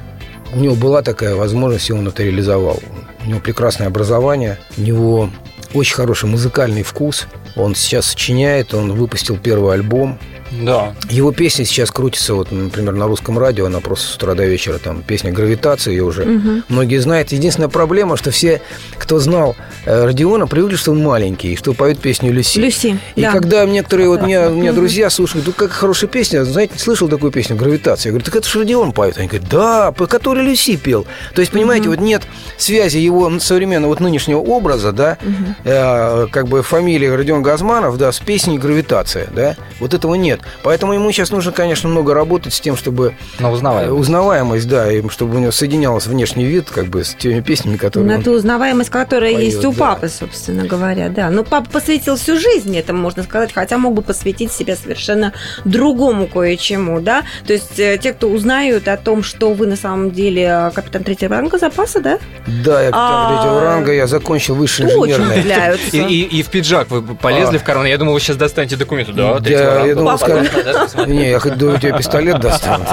у 0.54 0.60
него 0.60 0.75
была 0.75 1.02
такая 1.02 1.36
возможность, 1.36 1.90
и 1.90 1.94
он 1.94 2.08
это 2.08 2.24
реализовал. 2.24 2.80
У 3.25 3.30
него 3.30 3.40
прекрасное 3.40 3.88
образование, 3.88 4.60
у 4.78 4.82
него 4.82 5.30
очень 5.74 5.96
хороший 5.96 6.30
музыкальный 6.30 6.84
вкус– 6.84 7.28
Он 7.56 7.75
сейчас 7.75 8.08
сочиняет, 8.08 8.74
он 8.74 8.94
выпустил 8.94 9.38
первый 9.38 9.74
альбом. 9.74 10.18
Да. 10.62 10.94
Его 11.10 11.32
песни 11.32 11.64
сейчас 11.64 11.92
крутятся, 11.92 12.36
вот, 12.36 12.52
например, 12.52 12.94
на 12.94 13.08
русском 13.08 13.40
радио, 13.40 13.66
она 13.66 13.80
просто 13.80 14.08
с 14.08 14.16
утра 14.16 14.36
до 14.36 14.46
вечера, 14.46 14.78
там, 14.78 15.02
песня 15.02 15.32
«Гравитация» 15.32 15.92
ее 15.92 16.04
уже 16.04 16.24
угу. 16.24 16.64
многие 16.70 16.98
знают. 16.98 17.32
Единственная 17.32 17.70
проблема, 17.70 18.18
что 18.18 18.32
все, 18.32 18.62
кто 18.98 19.20
знал 19.20 19.56
э, 19.86 20.06
Родиона, 20.06 20.48
привыкли, 20.48 20.76
что 20.76 20.92
он 20.92 21.02
маленький, 21.02 21.54
и 21.54 21.56
что 21.56 21.74
поет 21.74 22.00
песню 22.00 22.32
«Люси». 22.32 22.60
«Люси», 22.60 23.00
И 23.16 23.22
да. 23.22 23.32
когда 23.32 23.66
некоторые, 23.66 24.10
вот 24.10 24.22
меня, 24.22 24.50
у 24.50 24.54
меня 24.54 24.74
друзья 24.74 25.10
слушают, 25.10 25.48
ну, 25.48 25.54
как 25.54 25.72
хорошая 25.72 26.10
песня, 26.10 26.44
знаете, 26.44 26.78
слышал 26.78 27.08
такую 27.08 27.32
песню 27.32 27.56
«Гравитация»? 27.56 28.10
Я 28.10 28.12
говорю, 28.12 28.26
так 28.26 28.36
это 28.36 28.48
же 28.48 28.60
Родион 28.60 28.92
поет. 28.92 29.18
Они 29.18 29.28
говорят, 29.28 29.50
да, 29.50 29.92
по 29.92 30.08
которой 30.08 30.46
Люси 30.46 30.76
пел. 30.78 31.06
То 31.34 31.42
есть, 31.42 31.52
понимаете, 31.52 31.90
вот 31.90 32.00
нет 32.00 32.24
связи 32.58 32.98
его 32.98 33.40
современного, 33.40 33.90
вот 33.90 34.00
нынешнего 34.00 34.40
образа, 34.40 34.92
да, 34.92 35.18
э, 35.64 36.28
как 36.32 36.48
бы 36.48 36.62
фамилии 36.62 37.08
Родион 37.08 37.42
Газманов, 37.42 37.98
да, 37.98 38.12
с 38.12 38.20
песней 38.20 38.60
«Гравитация», 38.60 39.28
да, 39.34 39.56
вот 39.80 39.94
этого 39.94 40.16
нет. 40.16 40.42
Поэтому 40.64 40.94
ему 40.94 41.12
сейчас 41.12 41.32
нужно, 41.32 41.52
конечно, 41.52 41.90
много 41.90 42.14
работать 42.14 42.54
с 42.54 42.60
тем, 42.62 42.76
чтобы... 42.78 43.16
На 43.40 43.52
узнаваемость. 43.52 44.00
Узнаваемость, 44.00 44.68
да, 44.68 44.92
и 44.92 45.08
чтобы 45.10 45.36
у 45.38 45.40
него 45.40 45.52
соединялся 45.52 46.10
внешний 46.10 46.46
вид, 46.46 46.70
как 46.70 46.86
бы, 46.88 47.04
с 47.04 47.14
теми 47.16 47.42
песнями, 47.42 47.78
которые 47.78 48.08
На 48.10 48.18
он 48.18 48.24
ту 48.24 48.32
узнаваемость, 48.32 48.90
которая 48.90 49.34
поет, 49.34 49.46
есть 49.46 49.66
у 49.66 49.72
да. 49.72 49.78
папы, 49.80 50.10
собственно 50.10 50.66
говоря, 50.66 51.10
да. 51.10 51.30
Но 51.30 51.44
папа 51.44 51.70
посвятил 51.70 52.16
всю 52.16 52.40
жизнь 52.40 52.76
этому, 52.78 53.00
можно 53.02 53.24
сказать, 53.24 53.52
хотя 53.54 53.78
мог 53.78 53.94
бы 53.94 54.02
посвятить 54.02 54.52
себя 54.52 54.76
совершенно 54.76 55.34
другому 55.66 56.28
кое-чему, 56.28 57.00
да. 57.02 57.24
То 57.48 57.54
есть 57.54 57.80
э, 57.80 57.98
те, 58.02 58.14
кто 58.14 58.28
узнают 58.30 58.88
о 58.88 58.98
том, 58.98 59.24
что 59.24 59.54
вы 59.54 59.68
на 59.68 59.76
самом 59.76 60.12
деле 60.12 60.44
э, 60.44 60.72
капитан 60.74 61.04
третьего 61.04 61.36
ранга 61.36 61.58
запаса, 61.58 62.00
да, 62.00 62.20
Да, 62.64 62.82
я 62.82 62.92
капитан 62.92 62.94
А, 62.94 63.36
третьего 63.36 63.62
ранга, 63.62 63.94
я 63.94 64.08
закончил 64.08 64.56
высшее 64.56 64.90
инженерное. 64.90 65.78
И, 65.92 65.98
и- 65.98 66.40
и 66.40 66.44
в 66.44 66.48
пиджак 66.48 66.90
вы 66.90 67.02
полезли 67.16 67.58
А. 67.58 67.60
в 67.60 67.64
карман. 67.64 67.86
Я 67.86 67.98
думал, 67.98 68.14
вы 68.14 68.20
сейчас 68.20 68.38
достанете 68.38 68.76
документы. 68.76 69.14
Да, 69.14 69.30
Я- 69.32 69.40
третьего 69.40 69.60
я 69.70 69.76
ранга. 69.76 69.96
думал, 69.96 70.12
Да, 70.42 70.88
да. 70.96 71.06
Не, 71.06 71.30
я 71.30 71.40
хоть 71.40 71.58
думаю, 71.58 71.80
тебе 71.80 71.98
пистолет 71.98 72.40
достану. 72.40 72.86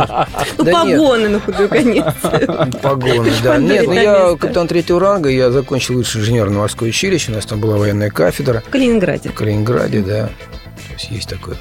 Ну, 0.58 0.64
Да 0.64 0.72
погоны 0.72 1.28
на 1.28 1.40
худой 1.40 1.68
конец. 1.68 2.04
Погоны, 2.82 3.30
да. 3.42 3.56
Нет, 3.58 3.86
ну 3.86 3.92
я 3.92 4.36
капитан 4.38 4.66
третьего 4.68 5.00
ранга, 5.00 5.28
я 5.28 5.50
закончил 5.50 5.94
высшее 5.94 6.22
инженерно-морское 6.22 6.88
училище, 6.88 7.32
у 7.32 7.34
нас 7.34 7.46
там 7.46 7.60
была 7.60 7.76
военная 7.76 8.10
кафедра 8.10 8.62
В 8.66 8.70
Калининграде. 8.70 9.28
в 9.30 9.34
Калининграде, 9.34 10.00
да. 10.00 10.26
То 10.26 10.92
есть 10.94 11.10
есть 11.10 11.28
такое. 11.28 11.56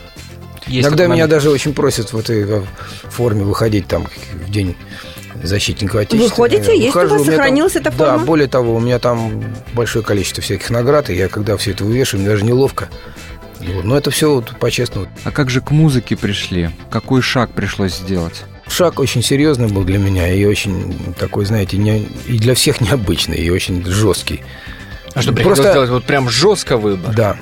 Есть 0.67 0.87
Иногда 0.87 1.07
меня 1.07 1.27
даже 1.27 1.49
очень 1.49 1.73
просят 1.73 2.13
в 2.13 2.17
этой 2.17 2.63
форме 3.09 3.43
выходить 3.43 3.87
там 3.87 4.05
в 4.45 4.51
день 4.51 4.75
защитника 5.41 5.99
Отечества. 6.01 6.35
ходите? 6.45 6.77
Есть 6.77 6.95
у 6.95 7.07
вас? 7.07 7.25
Сохранилась 7.25 7.75
эта 7.75 7.91
Да, 7.91 8.11
форма? 8.11 8.25
более 8.25 8.47
того, 8.47 8.75
у 8.75 8.79
меня 8.79 8.99
там 8.99 9.43
большое 9.73 10.03
количество 10.03 10.43
всяких 10.43 10.69
наград, 10.69 11.09
и 11.09 11.15
я 11.15 11.27
когда 11.27 11.55
все 11.57 11.71
это 11.71 11.85
вывешиваю, 11.85 12.21
мне 12.23 12.31
даже 12.31 12.45
неловко. 12.45 12.87
Вот. 13.59 13.83
Но 13.83 13.97
это 13.97 14.11
все 14.11 14.33
вот 14.33 14.57
по-честному. 14.59 15.07
А 15.23 15.31
как 15.31 15.49
же 15.49 15.61
к 15.61 15.71
музыке 15.71 16.15
пришли? 16.15 16.69
Какой 16.89 17.21
шаг 17.21 17.51
пришлось 17.51 17.95
сделать? 17.95 18.43
Шаг 18.67 18.99
очень 18.99 19.23
серьезный 19.23 19.67
был 19.67 19.83
для 19.83 19.97
меня 19.97 20.31
и 20.31 20.45
очень 20.45 21.13
такой, 21.17 21.45
знаете, 21.45 21.77
не, 21.77 22.03
и 22.27 22.37
для 22.37 22.53
всех 22.53 22.81
необычный, 22.81 23.37
и 23.37 23.49
очень 23.49 23.83
жесткий. 23.85 24.41
А 25.13 25.21
что, 25.21 25.31
Просто- 25.33 25.33
приходилось 25.33 25.73
делать 25.73 25.89
вот 25.89 26.03
прям 26.05 26.29
жестко 26.29 26.77
выбор? 26.77 27.13
Да. 27.15 27.35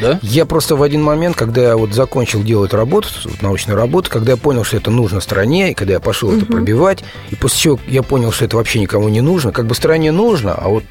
Да? 0.00 0.18
Я 0.22 0.46
просто 0.46 0.76
в 0.76 0.82
один 0.82 1.02
момент, 1.02 1.36
когда 1.36 1.60
я 1.62 1.76
вот 1.76 1.92
закончил 1.92 2.42
делать 2.42 2.72
работу, 2.72 3.08
вот 3.24 3.42
научную 3.42 3.76
работу, 3.76 4.10
когда 4.10 4.32
я 4.32 4.36
понял, 4.36 4.64
что 4.64 4.76
это 4.76 4.90
нужно 4.90 5.20
стране, 5.20 5.72
и 5.72 5.74
когда 5.74 5.94
я 5.94 6.00
пошел 6.00 6.32
это 6.36 6.46
пробивать, 6.46 7.04
и 7.30 7.36
после 7.36 7.58
чего 7.58 7.80
я 7.86 8.02
понял, 8.02 8.32
что 8.32 8.44
это 8.44 8.56
вообще 8.56 8.80
никому 8.80 9.08
не 9.08 9.20
нужно, 9.20 9.52
как 9.52 9.66
бы 9.66 9.74
стране 9.74 10.12
нужно, 10.12 10.54
а 10.54 10.68
вот 10.68 10.84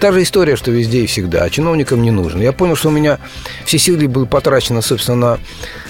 та 0.00 0.12
же 0.12 0.22
история, 0.22 0.56
что 0.56 0.70
везде 0.70 1.02
и 1.02 1.06
всегда, 1.06 1.44
а 1.44 1.50
чиновникам 1.50 2.02
не 2.02 2.10
нужно. 2.10 2.42
Я 2.42 2.52
понял, 2.52 2.76
что 2.76 2.88
у 2.88 2.92
меня 2.92 3.18
все 3.64 3.78
силы 3.78 4.08
были 4.08 4.24
потрачены, 4.26 4.82
собственно, 4.82 5.16
на 5.16 5.38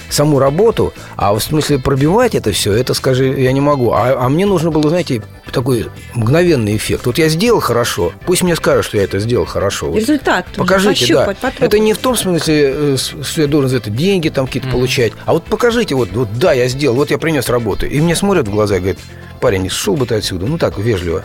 саму 0.09 0.39
работу, 0.39 0.93
а 1.15 1.33
в 1.33 1.39
смысле 1.39 1.79
пробивать 1.79 2.35
это 2.35 2.51
все, 2.51 2.73
это, 2.73 2.93
скажи, 2.93 3.27
я 3.27 3.51
не 3.51 3.61
могу. 3.61 3.91
А, 3.91 4.25
а 4.25 4.29
мне 4.29 4.45
нужно 4.45 4.71
было, 4.71 4.89
знаете, 4.89 5.21
такой 5.51 5.87
мгновенный 6.13 6.75
эффект. 6.75 7.05
Вот 7.05 7.17
я 7.17 7.29
сделал 7.29 7.59
хорошо, 7.59 8.11
пусть 8.25 8.43
мне 8.43 8.55
скажут, 8.55 8.85
что 8.85 8.97
я 8.97 9.03
это 9.03 9.19
сделал 9.19 9.45
хорошо. 9.45 9.87
Вот 9.87 9.99
Результат. 9.99 10.47
Покажите, 10.55 11.13
да. 11.13 11.25
потрогать. 11.25 11.59
Это 11.61 11.79
не 11.79 11.93
в 11.93 11.97
том 11.97 12.15
смысле, 12.15 12.73
э, 12.75 12.97
что 12.97 13.41
я 13.41 13.47
должен 13.47 13.69
за 13.69 13.77
это 13.77 13.89
деньги 13.89 14.29
там 14.29 14.47
какие-то 14.47 14.69
получать, 14.69 15.13
а 15.25 15.33
вот 15.33 15.45
покажите, 15.45 15.95
вот, 15.95 16.09
вот 16.11 16.29
да, 16.37 16.53
я 16.53 16.67
сделал, 16.67 16.95
вот 16.95 17.11
я 17.11 17.17
принес 17.17 17.49
работу. 17.49 17.85
И 17.85 17.99
мне 18.01 18.15
смотрят 18.15 18.47
в 18.47 18.51
глаза 18.51 18.77
и 18.77 18.79
говорят, 18.79 18.99
парень, 19.39 19.69
шел 19.69 19.95
бы 19.95 20.05
ты 20.05 20.15
отсюда, 20.15 20.45
ну 20.45 20.57
так, 20.57 20.77
вежливо. 20.77 21.23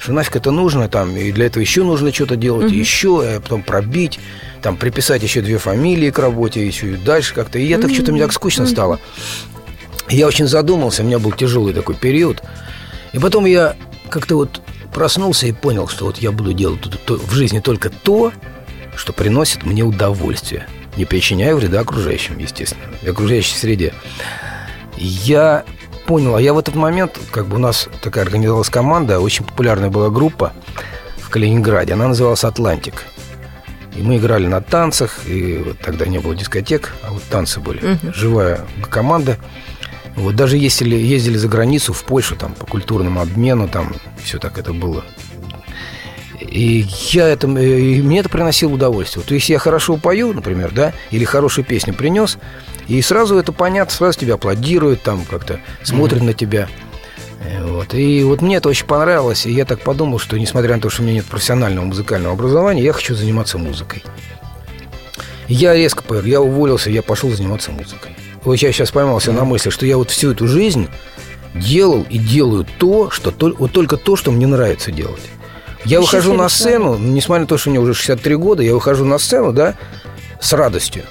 Что 0.00 0.14
нафиг 0.14 0.36
это 0.36 0.50
нужно, 0.50 0.88
там, 0.88 1.14
и 1.14 1.30
для 1.30 1.46
этого 1.46 1.60
еще 1.60 1.84
нужно 1.84 2.10
что-то 2.10 2.34
делать, 2.34 2.72
и 2.72 2.76
еще, 2.76 3.22
а 3.22 3.38
потом 3.38 3.62
пробить, 3.62 4.18
там, 4.62 4.78
приписать 4.78 5.22
еще 5.22 5.42
две 5.42 5.58
фамилии 5.58 6.10
к 6.10 6.18
работе, 6.18 6.66
еще 6.66 6.92
и 6.92 6.96
дальше 6.96 7.34
как-то. 7.34 7.58
И 7.58 7.66
я 7.66 7.78
так 7.78 7.92
что-то 7.92 8.12
мне 8.12 8.22
так 8.22 8.32
скучно 8.32 8.66
стало. 8.66 8.98
Я 10.08 10.26
очень 10.26 10.46
задумался, 10.46 11.02
у 11.02 11.06
меня 11.06 11.18
был 11.18 11.32
тяжелый 11.32 11.74
такой 11.74 11.96
период. 11.96 12.42
И 13.12 13.18
потом 13.18 13.44
я 13.44 13.76
как-то 14.08 14.36
вот 14.36 14.62
проснулся 14.94 15.46
и 15.46 15.52
понял, 15.52 15.86
что 15.86 16.06
вот 16.06 16.16
я 16.16 16.32
буду 16.32 16.54
делать 16.54 16.80
в 17.06 17.32
жизни 17.32 17.60
только 17.60 17.90
то, 17.90 18.32
что 18.96 19.12
приносит 19.12 19.64
мне 19.64 19.82
удовольствие, 19.82 20.66
не 20.96 21.04
причиняя 21.04 21.54
вреда 21.54 21.80
окружающим, 21.80 22.38
естественно, 22.38 22.84
окружающей 23.06 23.54
среде. 23.54 23.92
Я 24.96 25.64
понял, 26.06 26.36
а 26.36 26.42
я 26.42 26.52
в 26.52 26.58
этот 26.58 26.74
момент, 26.74 27.18
как 27.30 27.46
бы 27.46 27.56
у 27.56 27.58
нас 27.58 27.88
такая 28.02 28.24
организовалась 28.24 28.68
команда, 28.68 29.20
очень 29.20 29.44
популярная 29.44 29.90
была 29.90 30.10
группа 30.10 30.52
в 31.18 31.28
Калининграде, 31.28 31.94
она 31.94 32.08
называлась 32.08 32.44
«Атлантик». 32.44 33.04
И 33.96 34.02
мы 34.02 34.16
играли 34.16 34.46
на 34.46 34.60
танцах, 34.60 35.26
и 35.26 35.58
вот 35.58 35.78
тогда 35.80 36.06
не 36.06 36.18
было 36.18 36.34
дискотек, 36.34 36.94
а 37.02 37.10
вот 37.10 37.22
танцы 37.24 37.60
были. 37.60 37.98
Живая 38.14 38.66
команда. 38.88 39.36
Вот 40.16 40.36
даже 40.36 40.56
ездили, 40.56 40.96
ездили 40.96 41.36
за 41.36 41.48
границу, 41.48 41.92
в 41.92 42.04
Польшу, 42.04 42.36
там, 42.36 42.54
по 42.54 42.66
культурному 42.66 43.20
обмену, 43.20 43.68
там, 43.68 43.94
все 44.22 44.38
так 44.38 44.58
это 44.58 44.72
было. 44.72 45.04
И 46.40 46.86
я 47.10 47.28
это, 47.28 47.46
и 47.46 48.00
мне 48.00 48.20
это 48.20 48.28
приносило 48.28 48.72
удовольствие. 48.72 49.22
Вот 49.22 49.30
если 49.30 49.52
я 49.52 49.58
хорошо 49.58 49.96
пою, 49.96 50.32
например, 50.32 50.70
да, 50.72 50.92
или 51.10 51.24
хорошую 51.24 51.64
песню 51.64 51.92
принес, 51.94 52.38
и 52.90 53.02
сразу 53.02 53.38
это 53.38 53.52
понятно, 53.52 53.94
сразу 53.94 54.18
тебя 54.18 54.34
аплодируют, 54.34 55.02
там 55.02 55.24
как-то 55.24 55.60
смотрят 55.84 56.22
на 56.22 56.32
тебя. 56.32 56.68
Э, 57.44 57.64
Вот. 57.64 57.94
И 57.94 58.24
вот 58.24 58.42
мне 58.42 58.56
это 58.56 58.68
очень 58.68 58.86
понравилось, 58.86 59.46
и 59.46 59.52
я 59.52 59.64
так 59.64 59.80
подумал, 59.80 60.18
что 60.18 60.36
несмотря 60.36 60.74
на 60.74 60.82
то, 60.82 60.90
что 60.90 61.02
у 61.02 61.04
меня 61.04 61.14
нет 61.14 61.26
профессионального 61.26 61.84
музыкального 61.84 62.34
образования, 62.34 62.82
я 62.82 62.92
хочу 62.92 63.14
заниматься 63.14 63.58
музыкой. 63.58 64.02
И 65.46 65.54
я 65.54 65.74
резко 65.74 66.02
поверил, 66.02 66.26
я 66.28 66.40
уволился, 66.40 66.90
я 66.90 67.02
пошел 67.02 67.30
заниматься 67.30 67.70
музыкой. 67.70 68.16
Вот 68.42 68.54
я 68.54 68.72
сейчас 68.72 68.90
поймался 68.90 69.30
на 69.30 69.44
мысли, 69.44 69.70
что 69.70 69.86
я 69.86 69.96
вот 69.96 70.10
всю 70.10 70.32
эту 70.32 70.48
жизнь 70.48 70.88
делал 71.54 72.04
и 72.10 72.18
делаю 72.18 72.66
то, 72.78 73.10
что 73.10 73.32
вот 73.58 73.70
только 73.70 73.98
то, 73.98 74.16
что 74.16 74.32
мне 74.32 74.48
нравится 74.48 74.90
делать. 74.90 75.22
Я 75.84 76.00
выхожу 76.00 76.34
на 76.34 76.48
сцену, 76.48 76.96
несмотря 76.98 77.42
на 77.42 77.46
то, 77.46 77.56
что 77.56 77.70
мне 77.70 77.78
уже 77.78 77.94
63 77.94 78.34
года, 78.34 78.62
я 78.62 78.74
выхожу 78.74 79.04
на 79.04 79.18
сцену, 79.18 79.52
да, 79.52 79.76
с 80.40 80.52
радостью. 80.52 81.04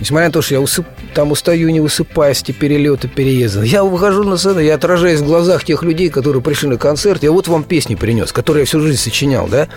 Несмотря 0.00 0.28
на 0.28 0.32
то, 0.32 0.42
что 0.42 0.54
я 0.54 0.60
усып- 0.60 0.86
там 1.14 1.30
устаю, 1.30 1.68
не 1.70 1.80
высыпаясь, 1.80 2.42
эти 2.42 2.52
перелеты, 2.52 3.06
переезды. 3.06 3.66
Я 3.66 3.84
выхожу 3.84 4.24
на 4.24 4.36
сцену, 4.36 4.60
я 4.60 4.74
отражаюсь 4.74 5.20
в 5.20 5.26
глазах 5.26 5.64
тех 5.64 5.82
людей, 5.82 6.08
которые 6.08 6.42
пришли 6.42 6.68
на 6.68 6.78
концерт. 6.78 7.22
Я 7.22 7.32
вот 7.32 7.48
вам 7.48 7.64
песни 7.64 7.94
принес, 7.94 8.32
которые 8.32 8.62
я 8.62 8.66
всю 8.66 8.80
жизнь 8.80 8.98
сочинял, 8.98 9.46
да. 9.46 9.68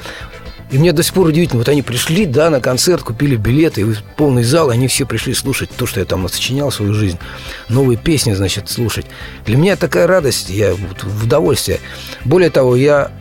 И 0.72 0.78
мне 0.80 0.92
до 0.92 1.04
сих 1.04 1.14
пор 1.14 1.28
удивительно, 1.28 1.60
вот 1.60 1.70
они 1.70 1.84
пришли, 1.84 2.26
да, 2.26 2.50
на 2.50 2.60
концерт, 2.60 3.04
купили 3.04 3.36
билеты, 3.36 3.82
и 3.82 3.86
полный 4.18 4.44
зал, 4.44 4.72
и 4.72 4.74
они 4.74 4.88
все 4.88 5.06
пришли 5.06 5.36
слушать 5.36 5.70
то, 5.70 5.86
что 5.86 6.00
я 6.00 6.06
там 6.06 6.28
сочинял 6.28 6.72
свою 6.72 6.94
жизнь. 6.94 7.20
Новые 7.70 7.96
песни, 7.96 8.34
значит, 8.34 8.70
слушать. 8.70 9.06
Для 9.46 9.58
меня 9.58 9.76
такая 9.76 10.08
радость, 10.08 10.50
я 10.50 10.74
вот 10.74 11.04
в 11.04 11.26
удовольствие. 11.26 11.80
Более 12.26 12.50
того, 12.50 12.76
я 12.76 13.12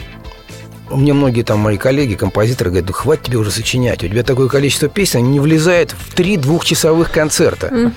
мне 0.96 1.12
многие 1.12 1.42
там 1.42 1.58
мои 1.58 1.76
коллеги, 1.76 2.14
композиторы 2.14 2.70
говорят, 2.70 2.88
ну 2.88 2.94
хватит 2.94 3.26
тебе 3.26 3.38
уже 3.38 3.50
сочинять, 3.50 4.02
у 4.02 4.08
тебя 4.08 4.22
такое 4.22 4.48
количество 4.48 4.88
песен, 4.88 5.20
они 5.20 5.30
не 5.30 5.40
влезает 5.40 5.92
в 5.92 6.14
три 6.14 6.36
двухчасовых 6.36 7.10
концерта. 7.10 7.92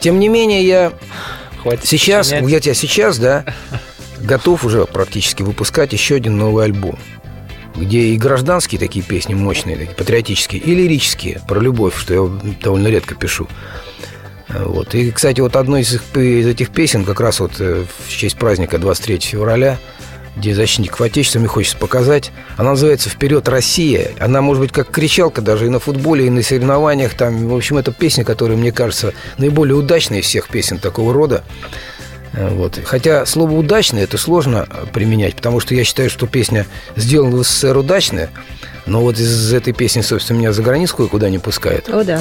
Тем 0.00 0.18
не 0.18 0.28
менее, 0.28 0.66
я 0.66 0.92
Хватит 1.62 1.86
сейчас, 1.86 2.28
сочинять. 2.28 2.50
я 2.50 2.60
тебя 2.60 2.74
сейчас, 2.74 3.18
да, 3.18 3.44
готов 4.20 4.64
уже 4.64 4.84
практически 4.84 5.42
выпускать 5.42 5.92
еще 5.92 6.16
один 6.16 6.36
новый 6.36 6.64
альбом 6.64 6.98
где 7.76 8.00
и 8.00 8.16
гражданские 8.16 8.78
такие 8.78 9.04
песни 9.04 9.34
мощные, 9.34 9.76
такие 9.76 9.96
патриотические, 9.96 10.62
и 10.62 10.74
лирические, 10.76 11.40
про 11.48 11.58
любовь, 11.58 11.96
что 11.98 12.14
я 12.14 12.52
довольно 12.62 12.86
редко 12.88 13.16
пишу. 13.16 13.48
Вот. 14.48 14.94
И, 14.94 15.10
кстати, 15.10 15.40
вот 15.40 15.56
одной 15.56 15.80
из, 15.80 15.94
из 16.14 16.46
этих 16.46 16.70
песен, 16.70 17.04
как 17.04 17.18
раз 17.20 17.40
вот 17.40 17.54
э, 17.58 17.84
в 18.06 18.10
честь 18.10 18.36
праздника 18.36 18.78
23 18.78 19.18
февраля, 19.18 19.78
где 20.36 20.54
защитников 20.54 21.00
Отечества 21.00 21.38
мне 21.38 21.48
хочется 21.48 21.76
показать. 21.76 22.32
Она 22.56 22.70
называется 22.70 23.08
«Вперед, 23.08 23.48
Россия». 23.48 24.10
Она, 24.18 24.40
может 24.40 24.60
быть, 24.62 24.72
как 24.72 24.90
кричалка 24.90 25.40
даже 25.42 25.66
и 25.66 25.68
на 25.68 25.78
футболе, 25.78 26.26
и 26.26 26.30
на 26.30 26.42
соревнованиях. 26.42 27.14
Там, 27.14 27.48
в 27.48 27.54
общем, 27.54 27.78
это 27.78 27.92
песня, 27.92 28.24
которая, 28.24 28.56
мне 28.56 28.72
кажется, 28.72 29.12
наиболее 29.38 29.76
удачная 29.76 30.20
из 30.20 30.26
всех 30.26 30.48
песен 30.48 30.78
такого 30.78 31.12
рода. 31.12 31.44
Э, 32.32 32.48
Вот. 32.50 32.80
Хотя 32.84 33.26
слово 33.26 33.52
«удачно» 33.52 33.98
это 33.98 34.18
сложно 34.18 34.66
э, 34.68 34.86
применять, 34.92 35.36
потому 35.36 35.60
что 35.60 35.74
я 35.74 35.84
считаю, 35.84 36.10
что 36.10 36.26
песня 36.26 36.66
«Сделана 36.96 37.36
в 37.36 37.44
СССР 37.44 37.76
удачная», 37.76 38.30
Но 38.86 39.00
вот 39.00 39.18
из 39.18 39.50
этой 39.52 39.72
песни, 39.72 40.02
собственно, 40.02 40.38
меня 40.38 40.52
за 40.52 40.62
границу 40.62 41.08
куда 41.08 41.30
не 41.30 41.38
пускает. 41.38 41.88
О, 41.88 42.04
да. 42.04 42.20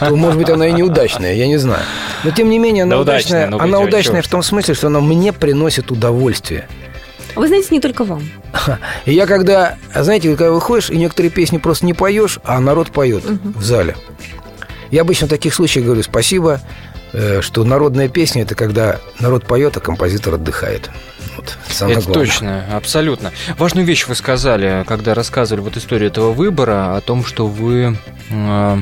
То, 0.00 0.14
может 0.14 0.38
быть, 0.38 0.50
она 0.50 0.68
и 0.68 0.72
неудачная, 0.72 1.34
я 1.34 1.46
не 1.46 1.56
знаю. 1.56 1.82
Но, 2.24 2.30
тем 2.30 2.50
не 2.50 2.58
менее, 2.58 2.82
она 2.82 2.96
Да 2.96 3.00
удачная, 3.02 3.46
удачная, 3.46 3.58
ну, 3.58 3.64
она 3.64 3.80
удачная 3.80 4.22
в 4.22 4.28
том 4.28 4.42
смысле, 4.42 4.74
что 4.74 4.88
она 4.88 5.00
мне 5.00 5.32
приносит 5.32 5.90
удовольствие. 5.90 6.68
Вы 7.34 7.48
знаете, 7.48 7.68
не 7.70 7.80
только 7.80 8.04
вам. 8.04 8.22
И 9.04 9.12
я 9.12 9.26
когда, 9.26 9.76
знаете, 9.94 10.30
когда 10.30 10.52
выходишь, 10.52 10.90
и 10.90 10.96
некоторые 10.96 11.30
песни 11.30 11.58
просто 11.58 11.86
не 11.86 11.94
поешь, 11.94 12.38
а 12.44 12.60
народ 12.60 12.90
поет 12.90 13.24
в 13.24 13.62
зале. 13.62 13.96
Я 14.90 15.02
обычно 15.02 15.26
в 15.26 15.30
таких 15.30 15.54
случаях 15.54 15.86
говорю 15.86 16.02
спасибо, 16.02 16.60
э, 17.12 17.40
что 17.40 17.64
народная 17.64 18.08
песня 18.08 18.42
это 18.42 18.54
когда 18.54 19.00
народ 19.18 19.44
поет, 19.46 19.76
а 19.76 19.80
композитор 19.80 20.34
отдыхает. 20.34 20.90
Вот, 21.36 21.56
это 21.66 21.74
самое 21.74 21.98
Это 21.98 22.06
главное. 22.06 22.26
точно, 22.26 22.64
абсолютно. 22.76 23.32
Важную 23.58 23.84
вещь 23.86 24.06
вы 24.06 24.14
сказали, 24.14 24.84
когда 24.86 25.14
рассказывали 25.14 25.62
вот 25.62 25.76
историю 25.76 26.10
этого 26.10 26.32
выбора, 26.32 26.96
о 26.96 27.00
том, 27.00 27.24
что 27.24 27.48
вы 27.48 27.96
э, 28.30 28.76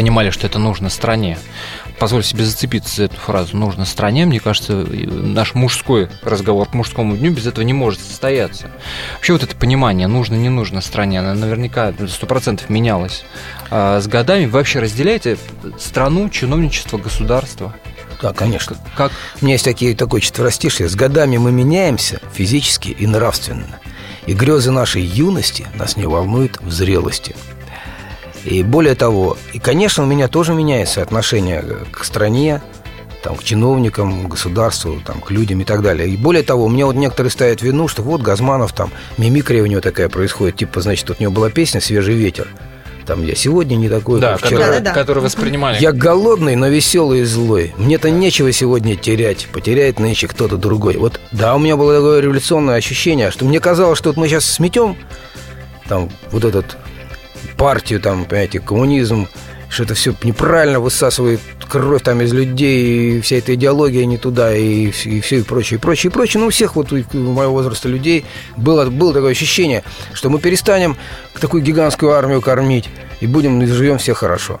понимали, 0.00 0.30
что 0.30 0.46
это 0.46 0.58
нужно 0.58 0.88
стране. 0.88 1.38
Позволь 1.98 2.24
себе 2.24 2.46
зацепиться 2.46 2.96
за 2.96 3.04
эту 3.04 3.16
фразу 3.16 3.54
«нужно 3.54 3.84
стране». 3.84 4.24
Мне 4.24 4.40
кажется, 4.40 4.72
наш 4.72 5.52
мужской 5.52 6.08
разговор 6.22 6.66
к 6.66 6.72
мужскому 6.72 7.18
дню 7.18 7.32
без 7.32 7.46
этого 7.46 7.62
не 7.66 7.74
может 7.74 8.00
состояться. 8.00 8.70
Вообще 9.16 9.34
вот 9.34 9.42
это 9.42 9.54
понимание 9.54 10.06
«нужно, 10.06 10.36
не 10.36 10.48
нужно 10.48 10.80
стране», 10.80 11.20
оно 11.20 11.34
наверняка 11.34 11.92
сто 12.08 12.26
процентов 12.26 12.70
менялось 12.70 13.24
а, 13.70 14.00
с 14.00 14.06
годами. 14.06 14.46
Вы 14.46 14.52
вообще 14.52 14.78
разделяете 14.78 15.36
страну, 15.78 16.30
чиновничество, 16.30 16.96
государство? 16.96 17.74
Да, 18.22 18.32
конечно. 18.32 18.78
Как 18.96 19.12
У 19.42 19.44
меня 19.44 19.56
есть 19.56 19.66
такие, 19.66 19.94
такое 19.94 20.22
четверостишье. 20.22 20.88
С 20.88 20.94
годами 20.94 21.36
мы 21.36 21.52
меняемся 21.52 22.22
физически 22.32 22.88
и 22.88 23.06
нравственно. 23.06 23.80
И 24.24 24.32
грезы 24.32 24.70
нашей 24.70 25.02
юности 25.02 25.66
нас 25.74 25.98
не 25.98 26.06
волнуют 26.06 26.58
в 26.62 26.70
зрелости. 26.70 27.36
И 28.44 28.62
более 28.62 28.94
того, 28.94 29.36
и, 29.52 29.58
конечно, 29.58 30.04
у 30.04 30.06
меня 30.06 30.28
тоже 30.28 30.54
меняется 30.54 31.02
отношение 31.02 31.62
к 31.90 32.04
стране, 32.04 32.62
там, 33.22 33.36
к 33.36 33.44
чиновникам, 33.44 34.24
к 34.24 34.30
государству, 34.30 35.00
там, 35.04 35.20
к 35.20 35.30
людям 35.30 35.60
и 35.60 35.64
так 35.64 35.82
далее. 35.82 36.08
И 36.08 36.16
более 36.16 36.42
того, 36.42 36.64
у 36.64 36.68
меня 36.68 36.86
вот 36.86 36.96
некоторые 36.96 37.30
ставят 37.30 37.60
вину, 37.60 37.86
что 37.86 38.02
вот 38.02 38.22
Газманов, 38.22 38.72
там, 38.72 38.90
мимикрия 39.18 39.62
у 39.62 39.66
него 39.66 39.80
такая 39.80 40.08
происходит, 40.08 40.56
типа, 40.56 40.80
значит, 40.80 41.08
вот 41.08 41.18
у 41.20 41.22
него 41.22 41.32
была 41.32 41.50
песня 41.50 41.80
«Свежий 41.80 42.14
ветер». 42.14 42.48
Там 43.06 43.24
я 43.24 43.34
сегодня 43.34 43.76
не 43.76 43.88
такой, 43.88 44.20
да, 44.20 44.32
как 44.32 44.46
вчера. 44.46 44.60
который, 44.60 44.78
Да-да-да. 44.78 44.94
который 44.94 45.22
воспринимали. 45.22 45.80
Я 45.80 45.90
голодный, 45.90 46.54
но 46.54 46.68
веселый 46.68 47.20
и 47.20 47.24
злой. 47.24 47.74
Мне-то 47.76 48.08
нечего 48.08 48.52
сегодня 48.52 48.94
терять. 48.94 49.48
Потеряет 49.52 49.98
нынче 49.98 50.28
кто-то 50.28 50.56
другой. 50.56 50.96
Вот, 50.96 51.18
да, 51.32 51.56
у 51.56 51.58
меня 51.58 51.76
было 51.76 51.94
такое 51.94 52.20
революционное 52.20 52.76
ощущение, 52.76 53.30
что 53.30 53.44
мне 53.44 53.58
казалось, 53.58 53.98
что 53.98 54.10
вот 54.10 54.16
мы 54.16 54.28
сейчас 54.28 54.44
сметем 54.44 54.96
там 55.88 56.08
вот 56.30 56.44
этот 56.44 56.76
партию, 57.56 58.00
там, 58.00 58.24
понимаете, 58.24 58.60
коммунизм, 58.60 59.28
что 59.68 59.84
это 59.84 59.94
все 59.94 60.14
неправильно 60.22 60.80
высасывает 60.80 61.40
кровь 61.68 62.02
там 62.02 62.20
из 62.20 62.32
людей, 62.32 63.18
и 63.18 63.20
вся 63.20 63.36
эта 63.36 63.54
идеология 63.54 64.04
не 64.04 64.18
туда, 64.18 64.54
и, 64.54 64.90
и 64.90 65.20
все 65.20 65.38
и 65.38 65.42
прочее, 65.42 65.78
и 65.78 65.80
прочее, 65.80 66.10
и 66.10 66.12
прочее. 66.12 66.40
Ну, 66.40 66.48
у 66.48 66.50
всех 66.50 66.74
вот 66.76 66.92
у 66.92 66.96
моего 67.16 67.52
возраста 67.52 67.88
людей 67.88 68.24
было, 68.56 68.86
было 68.86 69.14
такое 69.14 69.30
ощущение, 69.30 69.84
что 70.12 70.28
мы 70.28 70.40
перестанем 70.40 70.96
такую 71.40 71.62
гигантскую 71.62 72.12
армию 72.12 72.40
кормить, 72.40 72.88
и 73.20 73.26
будем, 73.26 73.62
и 73.62 73.66
живем 73.66 73.98
все 73.98 74.14
хорошо. 74.14 74.58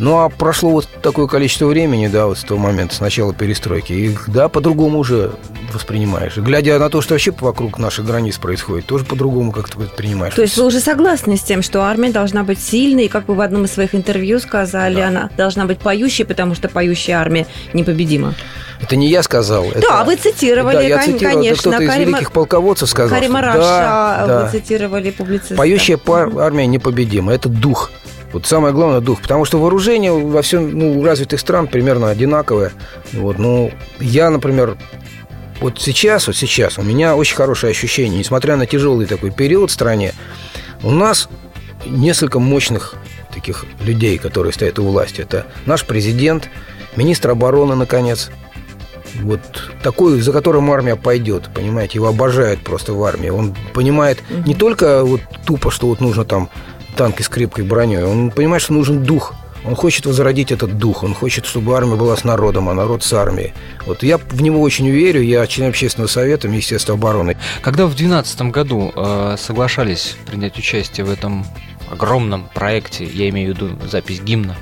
Ну, 0.00 0.18
а 0.18 0.30
прошло 0.30 0.70
вот 0.70 0.88
такое 1.02 1.26
количество 1.26 1.66
времени, 1.66 2.08
да, 2.08 2.26
вот 2.26 2.38
с 2.38 2.42
того 2.42 2.58
момента, 2.58 2.94
с 2.94 3.00
начала 3.00 3.34
перестройки, 3.34 3.92
и, 3.92 4.16
да, 4.28 4.48
по-другому 4.48 4.98
уже 4.98 5.32
воспринимаешь. 5.74 6.38
И 6.38 6.40
глядя 6.40 6.78
на 6.78 6.88
то, 6.88 7.02
что 7.02 7.12
вообще 7.14 7.32
вокруг 7.38 7.78
наших 7.78 8.06
границ 8.06 8.38
происходит, 8.38 8.86
тоже 8.86 9.04
по-другому 9.04 9.52
как-то 9.52 9.78
воспринимаешь. 9.78 10.34
То 10.34 10.40
есть 10.42 10.56
вы 10.56 10.64
уже 10.64 10.80
согласны 10.80 11.36
с 11.36 11.42
тем, 11.42 11.60
что 11.60 11.82
армия 11.82 12.10
должна 12.10 12.44
быть 12.44 12.58
сильной, 12.60 13.04
и 13.04 13.08
как 13.08 13.28
вы 13.28 13.34
в 13.34 13.40
одном 13.42 13.66
из 13.66 13.72
своих 13.72 13.94
интервью 13.94 14.40
сказали, 14.40 14.96
Да. 14.96 15.08
она 15.08 15.30
должна 15.36 15.66
быть 15.66 15.78
поющей, 15.78 16.24
потому 16.24 16.54
что 16.54 16.70
поющая 16.70 17.16
армия 17.18 17.46
непобедима. 17.74 18.34
Это 18.80 18.96
не 18.96 19.08
я 19.08 19.22
сказал. 19.22 19.64
это- 19.66 19.82
Да, 19.82 20.04
вы 20.04 20.16
цитировали, 20.16 20.76
Да, 20.76 20.80
я 20.80 20.96
кон- 20.96 21.04
цитировал, 21.12 21.26
это 21.26 21.36
конечно, 21.36 21.70
кто-то 21.72 21.82
из 21.84 21.90
Карима- 21.90 22.04
великих 22.06 22.32
полководцев 22.32 22.88
сказал. 22.88 23.18
Карима 23.18 23.38
что 23.40 23.46
Раша 23.48 23.58
да, 23.60 24.24
да. 24.26 24.44
вы 24.46 24.50
цитировали 24.58 25.10
публициста. 25.10 25.54
Поющая 25.56 25.98
пар- 25.98 26.30
армия 26.38 26.66
непобедима. 26.66 27.34
Это 27.34 27.50
дух. 27.50 27.90
Вот 28.32 28.46
самое 28.46 28.72
главное 28.72 29.00
дух. 29.00 29.20
Потому 29.20 29.44
что 29.44 29.58
вооружение 29.58 30.12
во 30.12 30.42
всем 30.42 30.70
ну, 30.78 31.04
развитых 31.04 31.40
стран 31.40 31.66
примерно 31.66 32.10
одинаковое. 32.10 32.72
Вот, 33.12 33.38
ну, 33.38 33.72
я, 33.98 34.30
например, 34.30 34.76
вот 35.60 35.80
сейчас, 35.80 36.26
вот 36.26 36.36
сейчас 36.36 36.78
у 36.78 36.82
меня 36.82 37.16
очень 37.16 37.36
хорошее 37.36 37.72
ощущение, 37.72 38.18
несмотря 38.18 38.56
на 38.56 38.66
тяжелый 38.66 39.06
такой 39.06 39.30
период 39.30 39.70
в 39.70 39.74
стране, 39.74 40.14
у 40.82 40.90
нас 40.90 41.28
несколько 41.84 42.38
мощных 42.38 42.94
таких 43.34 43.64
людей, 43.80 44.18
которые 44.18 44.52
стоят 44.52 44.78
у 44.78 44.84
власти. 44.84 45.20
Это 45.20 45.46
наш 45.66 45.84
президент, 45.84 46.48
министр 46.96 47.30
обороны, 47.30 47.74
наконец, 47.74 48.30
вот 49.22 49.40
такой, 49.82 50.20
за 50.20 50.32
которым 50.32 50.70
армия 50.70 50.96
пойдет, 50.96 51.50
понимаете, 51.54 51.94
его 51.96 52.08
обожают 52.08 52.60
просто 52.62 52.92
в 52.92 53.02
армии. 53.02 53.28
Он 53.28 53.54
понимает 53.74 54.22
не 54.46 54.54
только 54.54 55.04
вот 55.04 55.20
тупо, 55.44 55.70
что 55.70 55.88
вот 55.88 56.00
нужно 56.00 56.24
там 56.24 56.48
танки 56.96 57.22
с 57.22 57.28
крепкой 57.28 57.64
броней, 57.64 58.02
он 58.02 58.30
понимает, 58.30 58.62
что 58.62 58.72
нужен 58.72 59.02
дух. 59.02 59.34
Он 59.62 59.74
хочет 59.76 60.06
возродить 60.06 60.52
этот 60.52 60.78
дух, 60.78 61.02
он 61.02 61.12
хочет, 61.14 61.44
чтобы 61.44 61.76
армия 61.76 61.96
была 61.96 62.16
с 62.16 62.24
народом, 62.24 62.70
а 62.70 62.74
народ 62.74 63.02
с 63.04 63.12
армией. 63.12 63.52
Вот 63.86 64.02
я 64.02 64.16
в 64.16 64.40
него 64.40 64.62
очень 64.62 64.88
верю, 64.88 65.20
я 65.20 65.46
член 65.46 65.68
общественного 65.68 66.08
совета 66.08 66.48
Министерства 66.48 66.94
обороны. 66.94 67.36
Когда 67.60 67.84
в 67.84 67.90
2012 67.94 68.40
году 68.52 68.90
э, 68.96 69.36
соглашались 69.38 70.16
принять 70.26 70.56
участие 70.56 71.04
в 71.04 71.10
этом 71.10 71.44
огромном 71.90 72.48
проекте, 72.54 73.04
я 73.04 73.28
имею 73.28 73.52
в 73.54 73.58
виду 73.58 73.76
запись 73.86 74.22
гимна 74.22 74.56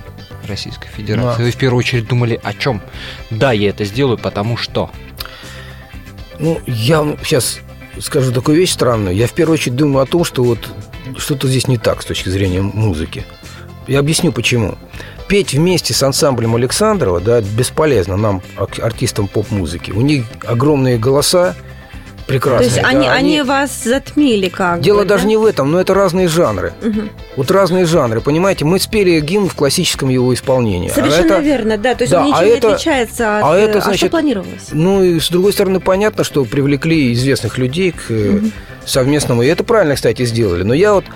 Российской 0.49 0.89
Федерации, 0.89 1.39
Да. 1.39 1.45
вы 1.45 1.51
в 1.53 1.57
первую 1.57 1.79
очередь 1.79 2.09
думали 2.09 2.41
о 2.43 2.53
чем? 2.53 2.81
Да, 3.31 3.53
я 3.53 3.69
это 3.71 3.85
сделаю, 3.85 4.19
потому 4.19 4.57
что. 4.57 4.91
Ну, 6.41 6.61
я 6.67 7.17
сейчас 7.23 7.59
скажу 8.01 8.33
такую 8.33 8.57
вещь 8.57 8.73
странную. 8.73 9.15
Я 9.15 9.27
в 9.29 9.33
первую 9.33 9.55
очередь 9.55 9.77
думаю 9.77 10.03
о 10.03 10.07
том, 10.07 10.25
что 10.25 10.43
вот 10.43 10.59
что-то 11.17 11.49
здесь 11.49 11.69
не 11.69 11.79
так 11.79 12.03
с 12.03 12.05
точки 12.05 12.29
зрения 12.29 12.63
музыки. 12.63 13.25
Я 13.87 14.01
объясню 14.01 14.33
почему. 14.33 14.77
Петь 15.29 15.53
вместе 15.53 15.93
с 15.95 16.03
ансамблем 16.03 16.55
Александрова, 16.55 17.21
да, 17.21 17.41
бесполезно 17.41 18.17
нам, 18.17 18.43
артистам 18.57 19.29
поп-музыки. 19.29 19.91
У 19.91 20.01
них 20.01 20.25
огромные 20.47 20.99
голоса, 20.99 21.55
То 22.29 22.35
прекрасные. 22.35 22.67
есть 22.69 22.83
да, 22.83 22.89
они, 22.89 23.09
они 23.09 23.43
вас 23.43 23.85
затмили 23.85 24.51
как 24.51 24.83
Дело 24.83 24.99
бы, 25.01 25.05
даже 25.07 25.23
да? 25.23 25.29
не 25.31 25.37
в 25.39 25.47
этом, 25.47 25.71
но 25.71 25.81
это 25.81 25.95
разные 25.95 26.29
жанры. 26.29 26.75
Мгм. 26.83 27.09
Вот 27.37 27.51
разные 27.51 27.87
жанры, 27.87 28.21
понимаете? 28.21 28.67
Мы 28.67 28.79
спели 28.79 29.19
гимн 29.21 29.49
в 29.49 29.55
классическом 29.55 30.11
его 30.11 30.35
исполнении. 30.35 30.91
А 30.91 30.95
Совершенно 30.95 31.33
это- 31.33 31.39
верно, 31.41 31.79
да. 31.79 31.95
То 31.95 32.03
есть 32.03 32.13
Да, 32.13 32.21
он 32.21 32.27
ничем 32.27 32.39
а 32.39 32.45
не 32.45 32.51
это- 32.51 32.73
отличается 32.75 33.39
от... 33.39 33.45
а 33.45 33.57
это, 33.57 33.79
э, 33.79 33.81
что 33.81 33.89
значит, 33.89 34.11
планировалось? 34.11 34.69
Ну 34.73 35.03
и 35.03 35.19
с 35.21 35.31
другой 35.31 35.55
стороны, 35.55 35.81
понятно, 35.81 36.23
что 36.23 36.45
привлекли 36.45 37.15
известных 37.15 37.57
людей 37.57 37.93
к 37.93 38.11
э, 38.11 38.41
совместному. 38.85 39.43
И 39.43 39.47
это 39.47 39.65
правильно, 39.65 39.95
кстати, 39.95 40.25
сделали. 40.27 40.65
Но 40.65 40.75
я 40.75 40.93
вот 40.93 41.07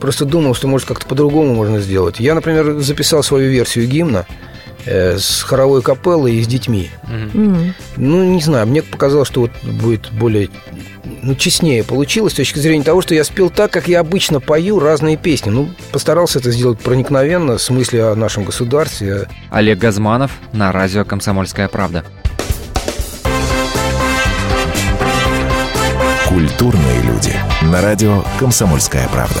просто 0.00 0.24
думал, 0.24 0.54
что 0.54 0.66
может 0.66 0.88
как-то 0.88 1.04
по-другому 1.06 1.52
можно 1.54 1.78
сделать. 1.80 2.20
Я, 2.20 2.34
например, 2.34 2.78
записал 2.80 3.22
свою 3.22 3.50
версию 3.50 3.86
гимна 3.86 4.24
с 4.86 5.42
хоровой 5.42 5.82
капеллой 5.82 6.34
и 6.36 6.42
с 6.42 6.46
детьми. 6.46 6.90
М. 7.08 7.74
Ну, 7.96 8.24
не 8.24 8.42
знаю, 8.42 8.66
мне 8.66 8.82
показалось, 8.82 9.28
что 9.28 9.42
вот 9.42 9.52
будет 9.62 10.12
более 10.12 10.50
ну, 11.22 11.34
честнее 11.34 11.84
получилось 11.84 12.32
с 12.32 12.36
точки 12.36 12.58
зрения 12.58 12.84
того, 12.84 13.00
что 13.00 13.14
я 13.14 13.24
спел 13.24 13.50
так, 13.50 13.70
как 13.70 13.88
я 13.88 14.00
обычно 14.00 14.40
пою 14.40 14.78
разные 14.78 15.16
песни. 15.16 15.50
Ну, 15.50 15.70
постарался 15.92 16.38
это 16.38 16.50
сделать 16.50 16.78
проникновенно, 16.80 17.58
с 17.58 17.70
мыслью 17.70 18.12
о 18.12 18.14
нашем 18.14 18.44
государстве, 18.44 19.28
Олег 19.50 19.78
Газманов 19.78 20.32
на 20.52 20.72
радио 20.72 21.04
«Комсомольская 21.04 21.68
правда». 21.68 22.04
Культурные 26.28 27.02
люди. 27.02 27.34
На 27.62 27.80
радио 27.80 28.24
«Комсомольская 28.38 29.08
правда». 29.08 29.40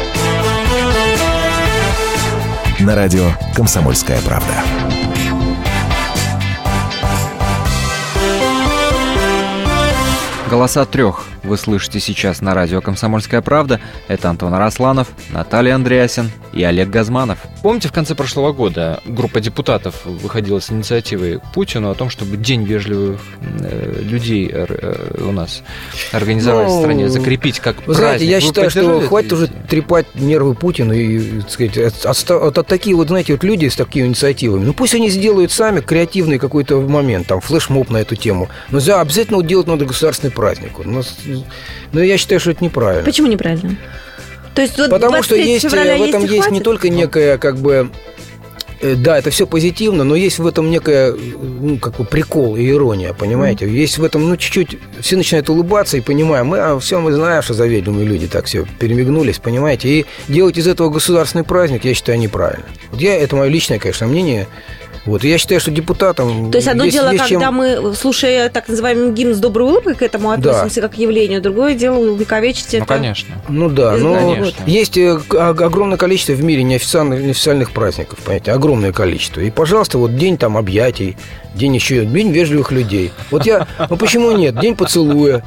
На 2.81 2.95
радио 2.95 3.29
«Комсомольская 3.53 4.19
правда». 4.23 4.55
Голоса 10.49 10.83
трех 10.85 11.30
вы 11.43 11.57
слышите 11.57 11.99
сейчас 11.99 12.41
на 12.41 12.53
радио 12.53 12.81
«Комсомольская 12.81 13.41
правда». 13.41 13.79
Это 14.07 14.29
Антон 14.29 14.53
Арасланов, 14.53 15.09
Наталья 15.31 15.75
Андреасин 15.75 16.31
и 16.53 16.63
Олег 16.63 16.89
Газманов. 16.89 17.39
Помните, 17.61 17.87
в 17.87 17.91
конце 17.91 18.15
прошлого 18.15 18.51
года 18.53 19.01
группа 19.05 19.39
депутатов 19.39 20.05
выходила 20.05 20.59
с 20.59 20.71
инициативой 20.71 21.39
к 21.39 21.43
Путину 21.53 21.89
о 21.89 21.95
том, 21.95 22.09
чтобы 22.09 22.37
День 22.37 22.63
вежливых 22.63 23.21
э, 23.61 24.01
людей 24.01 24.49
э, 24.51 25.23
у 25.27 25.31
нас 25.31 25.63
организовать 26.11 26.67
ну, 26.67 26.77
в 26.77 26.81
стране, 26.81 27.09
закрепить 27.09 27.59
как 27.59 27.77
вы 27.85 27.93
праздник. 27.93 27.97
Знаете, 27.97 28.25
я 28.25 28.35
вы 28.37 28.41
считаю, 28.41 28.69
что 28.69 29.01
хватит 29.01 29.33
уже 29.33 29.47
трепать 29.47 30.07
нервы 30.15 30.55
Путину 30.55 30.93
и, 30.93 31.41
так 31.41 31.51
сказать, 31.51 31.77
от, 31.77 32.05
от, 32.05 32.57
от 32.57 32.67
такие 32.67 32.95
вот, 32.95 33.07
знаете, 33.07 33.33
вот 33.33 33.43
люди 33.43 33.67
с 33.67 33.75
такими 33.75 34.07
инициативами. 34.07 34.65
Ну 34.65 34.73
пусть 34.73 34.95
они 34.95 35.09
сделают 35.09 35.51
сами 35.51 35.79
креативный 35.79 36.39
какой-то 36.39 36.81
момент, 36.81 37.27
там 37.27 37.41
флешмоб 37.41 37.89
на 37.89 37.97
эту 37.97 38.15
тему. 38.15 38.49
Но 38.69 38.79
за, 38.79 38.99
обязательно 39.01 39.41
делать 39.43 39.67
надо 39.67 39.85
государственный 39.85 40.31
праздник. 40.31 40.71
Но, 40.83 41.01
но 41.91 42.01
я 42.01 42.17
считаю, 42.17 42.39
что 42.39 42.51
это 42.51 42.63
неправильно. 42.63 43.05
Почему 43.05 43.27
неправильно? 43.27 43.75
То 44.55 44.61
есть, 44.61 44.77
вот 44.77 44.89
Потому 44.89 45.23
что 45.23 45.35
есть, 45.35 45.63
в 45.63 45.73
этом 45.73 46.21
есть, 46.23 46.33
есть 46.33 46.51
не 46.51 46.61
только 46.61 46.89
некая 46.89 47.37
как 47.37 47.57
бы 47.57 47.89
Э, 48.81 48.95
да, 48.95 49.17
это 49.17 49.29
все 49.29 49.45
позитивно, 49.45 50.03
но 50.03 50.15
есть 50.15 50.39
в 50.39 50.47
этом 50.47 50.69
некая, 50.69 51.13
ну, 51.13 51.77
как 51.77 51.97
бы 51.97 52.03
прикол 52.03 52.55
и 52.55 52.67
ирония, 52.67 53.13
понимаете? 53.13 53.65
Mm. 53.65 53.69
Есть 53.69 53.97
в 53.99 54.03
этом, 54.03 54.27
ну, 54.27 54.35
чуть-чуть, 54.37 54.79
все 54.99 55.17
начинают 55.17 55.49
улыбаться 55.49 55.97
и 55.97 56.01
понимаем, 56.01 56.47
мы, 56.47 56.57
а 56.57 56.79
все 56.79 56.99
мы 56.99 57.11
знаем, 57.11 57.43
что 57.43 57.53
заведомые 57.53 58.07
люди 58.07 58.27
так 58.27 58.45
все 58.45 58.65
перемигнулись, 58.79 59.37
понимаете? 59.37 59.89
И 59.89 60.05
делать 60.27 60.57
из 60.57 60.67
этого 60.67 60.89
государственный 60.89 61.43
праздник, 61.43 61.85
я 61.85 61.93
считаю, 61.93 62.17
неправильно. 62.17 62.65
Вот 62.91 62.99
я, 62.99 63.15
это 63.15 63.35
мое 63.35 63.49
личное, 63.49 63.77
конечно, 63.77 64.07
мнение, 64.07 64.47
вот, 65.05 65.23
и 65.23 65.29
я 65.29 65.37
считаю, 65.37 65.59
что 65.59 65.71
депутатам... 65.71 66.51
То 66.51 66.57
есть 66.57 66.67
одно 66.67 66.83
есть, 66.83 66.95
дело, 66.95 67.11
есть 67.11 67.23
когда 67.23 67.45
чем... 67.45 67.55
мы, 67.55 67.95
слушая 67.95 68.49
так 68.49 68.67
называемый 68.67 69.11
гимн 69.13 69.33
с 69.33 69.39
доброй 69.39 69.67
улыбкой 69.69 69.95
к 69.95 70.01
этому 70.03 70.29
относимся 70.29 70.81
да. 70.81 70.87
как 70.87 70.95
к 70.95 70.99
явлению, 70.99 71.41
другое 71.41 71.73
дело 71.73 71.97
увековечить 71.97 72.73
ну, 72.73 72.79
это... 72.79 72.87
конечно. 72.87 73.35
Ну 73.49 73.69
да, 73.69 73.97
но 73.97 74.13
конечно. 74.13 74.63
есть 74.67 74.97
э, 74.97 75.19
огромное 75.31 75.97
количество 75.97 76.33
в 76.33 76.43
мире 76.43 76.63
неофициальных, 76.63 77.21
неофициальных 77.21 77.71
праздников, 77.71 78.19
понимаете, 78.19 78.51
огромное 78.51 78.91
количество. 78.91 79.41
И, 79.41 79.49
пожалуйста, 79.49 79.97
вот 79.97 80.15
день 80.15 80.37
там 80.37 80.55
объятий, 80.55 81.17
день 81.55 81.73
еще, 81.73 82.05
день 82.05 82.31
вежливых 82.31 82.71
людей. 82.71 83.11
Вот 83.31 83.45
я, 83.45 83.67
ну 83.89 83.97
почему 83.97 84.31
нет? 84.33 84.59
День 84.59 84.75
поцелуя, 84.75 85.43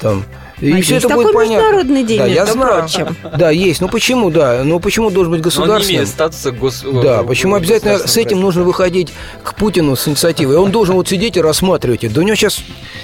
там, 0.00 0.24
и 0.60 0.72
а 0.72 0.82
все 0.82 0.94
есть 0.94 1.06
это 1.06 1.08
такой 1.08 1.24
будет 1.24 1.34
понятно. 1.34 1.54
международный 1.54 2.04
день, 2.04 2.18
да, 2.18 2.26
я 2.26 2.46
знаю. 2.46 2.80
прочим. 2.80 3.16
Да, 3.36 3.50
есть. 3.50 3.80
Ну 3.80 3.88
почему, 3.88 4.30
да? 4.30 4.62
Ну 4.64 4.80
почему 4.80 5.10
должен 5.10 5.32
быть 5.32 5.40
государственным? 5.40 5.80
Он 5.80 5.88
не 5.88 5.94
имеет 5.94 6.08
статуса 6.08 6.50
гос... 6.50 6.84
Да, 7.02 7.22
почему 7.22 7.54
обязательно 7.54 7.98
с 7.98 8.16
этим 8.16 8.40
нужно 8.40 8.62
выходить 8.62 9.12
к 9.42 9.54
Путину 9.54 9.96
с 9.96 10.06
инициативой? 10.06 10.56
Он 10.56 10.70
должен 10.70 10.94
вот 10.94 11.08
сидеть 11.08 11.36
и 11.36 11.40
рассматривать 11.40 12.04
это. 12.04 12.16
Да 12.16 12.20
у 12.20 12.24
него 12.24 12.36
сейчас 12.36 12.60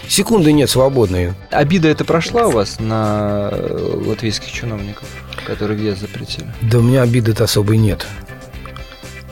секунды 0.08 0.52
нет 0.52 0.68
свободной. 0.68 1.32
Обида 1.50 1.88
это 1.88 2.04
прошла 2.04 2.46
у 2.46 2.50
вас 2.50 2.78
на 2.78 3.52
латвийских 4.06 4.52
чиновников, 4.52 5.08
которые 5.46 5.78
въезд 5.78 6.00
запретили? 6.00 6.46
Да 6.62 6.78
у 6.78 6.82
меня 6.82 7.02
обиды-то 7.02 7.44
особой 7.44 7.78
нет. 7.78 8.06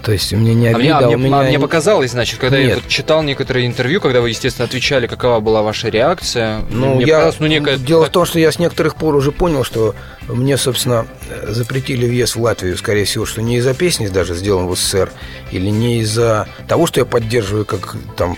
То 0.04 0.12
есть 0.12 0.32
мне 0.32 0.54
не 0.54 0.68
обида, 0.68 0.98
а 0.98 1.06
мне, 1.06 1.16
у 1.16 1.18
меня... 1.18 1.40
А 1.40 1.42
мне 1.44 1.58
показалось, 1.58 2.10
значит, 2.10 2.38
когда 2.38 2.58
Нет. 2.58 2.68
я 2.68 2.74
вот 2.76 2.88
читал 2.88 3.22
некоторые 3.22 3.66
интервью, 3.66 4.00
когда 4.00 4.20
вы, 4.20 4.28
естественно, 4.28 4.66
отвечали, 4.66 5.06
какова 5.06 5.40
была 5.40 5.62
ваша 5.62 5.88
реакция. 5.88 6.60
Ну, 6.70 7.00
я... 7.00 7.32
ну 7.38 7.46
некая... 7.46 7.78
Дело 7.78 8.04
в 8.04 8.10
том, 8.10 8.26
что 8.26 8.38
я 8.38 8.52
с 8.52 8.58
некоторых 8.58 8.96
пор 8.96 9.14
уже 9.16 9.32
понял, 9.32 9.64
что 9.64 9.94
мне, 10.28 10.58
собственно, 10.58 11.06
запретили 11.48 12.06
въезд 12.06 12.36
в 12.36 12.42
Латвию, 12.42 12.76
скорее 12.76 13.06
всего, 13.06 13.24
что 13.24 13.40
не 13.40 13.56
из-за 13.56 13.72
песни 13.72 14.08
даже 14.08 14.34
сделан 14.34 14.66
в 14.66 14.76
СССР, 14.76 15.10
или 15.50 15.68
не 15.70 16.00
из-за 16.00 16.48
того, 16.68 16.86
что 16.86 17.00
я 17.00 17.06
поддерживаю 17.06 17.64
как 17.64 17.96
там 18.16 18.36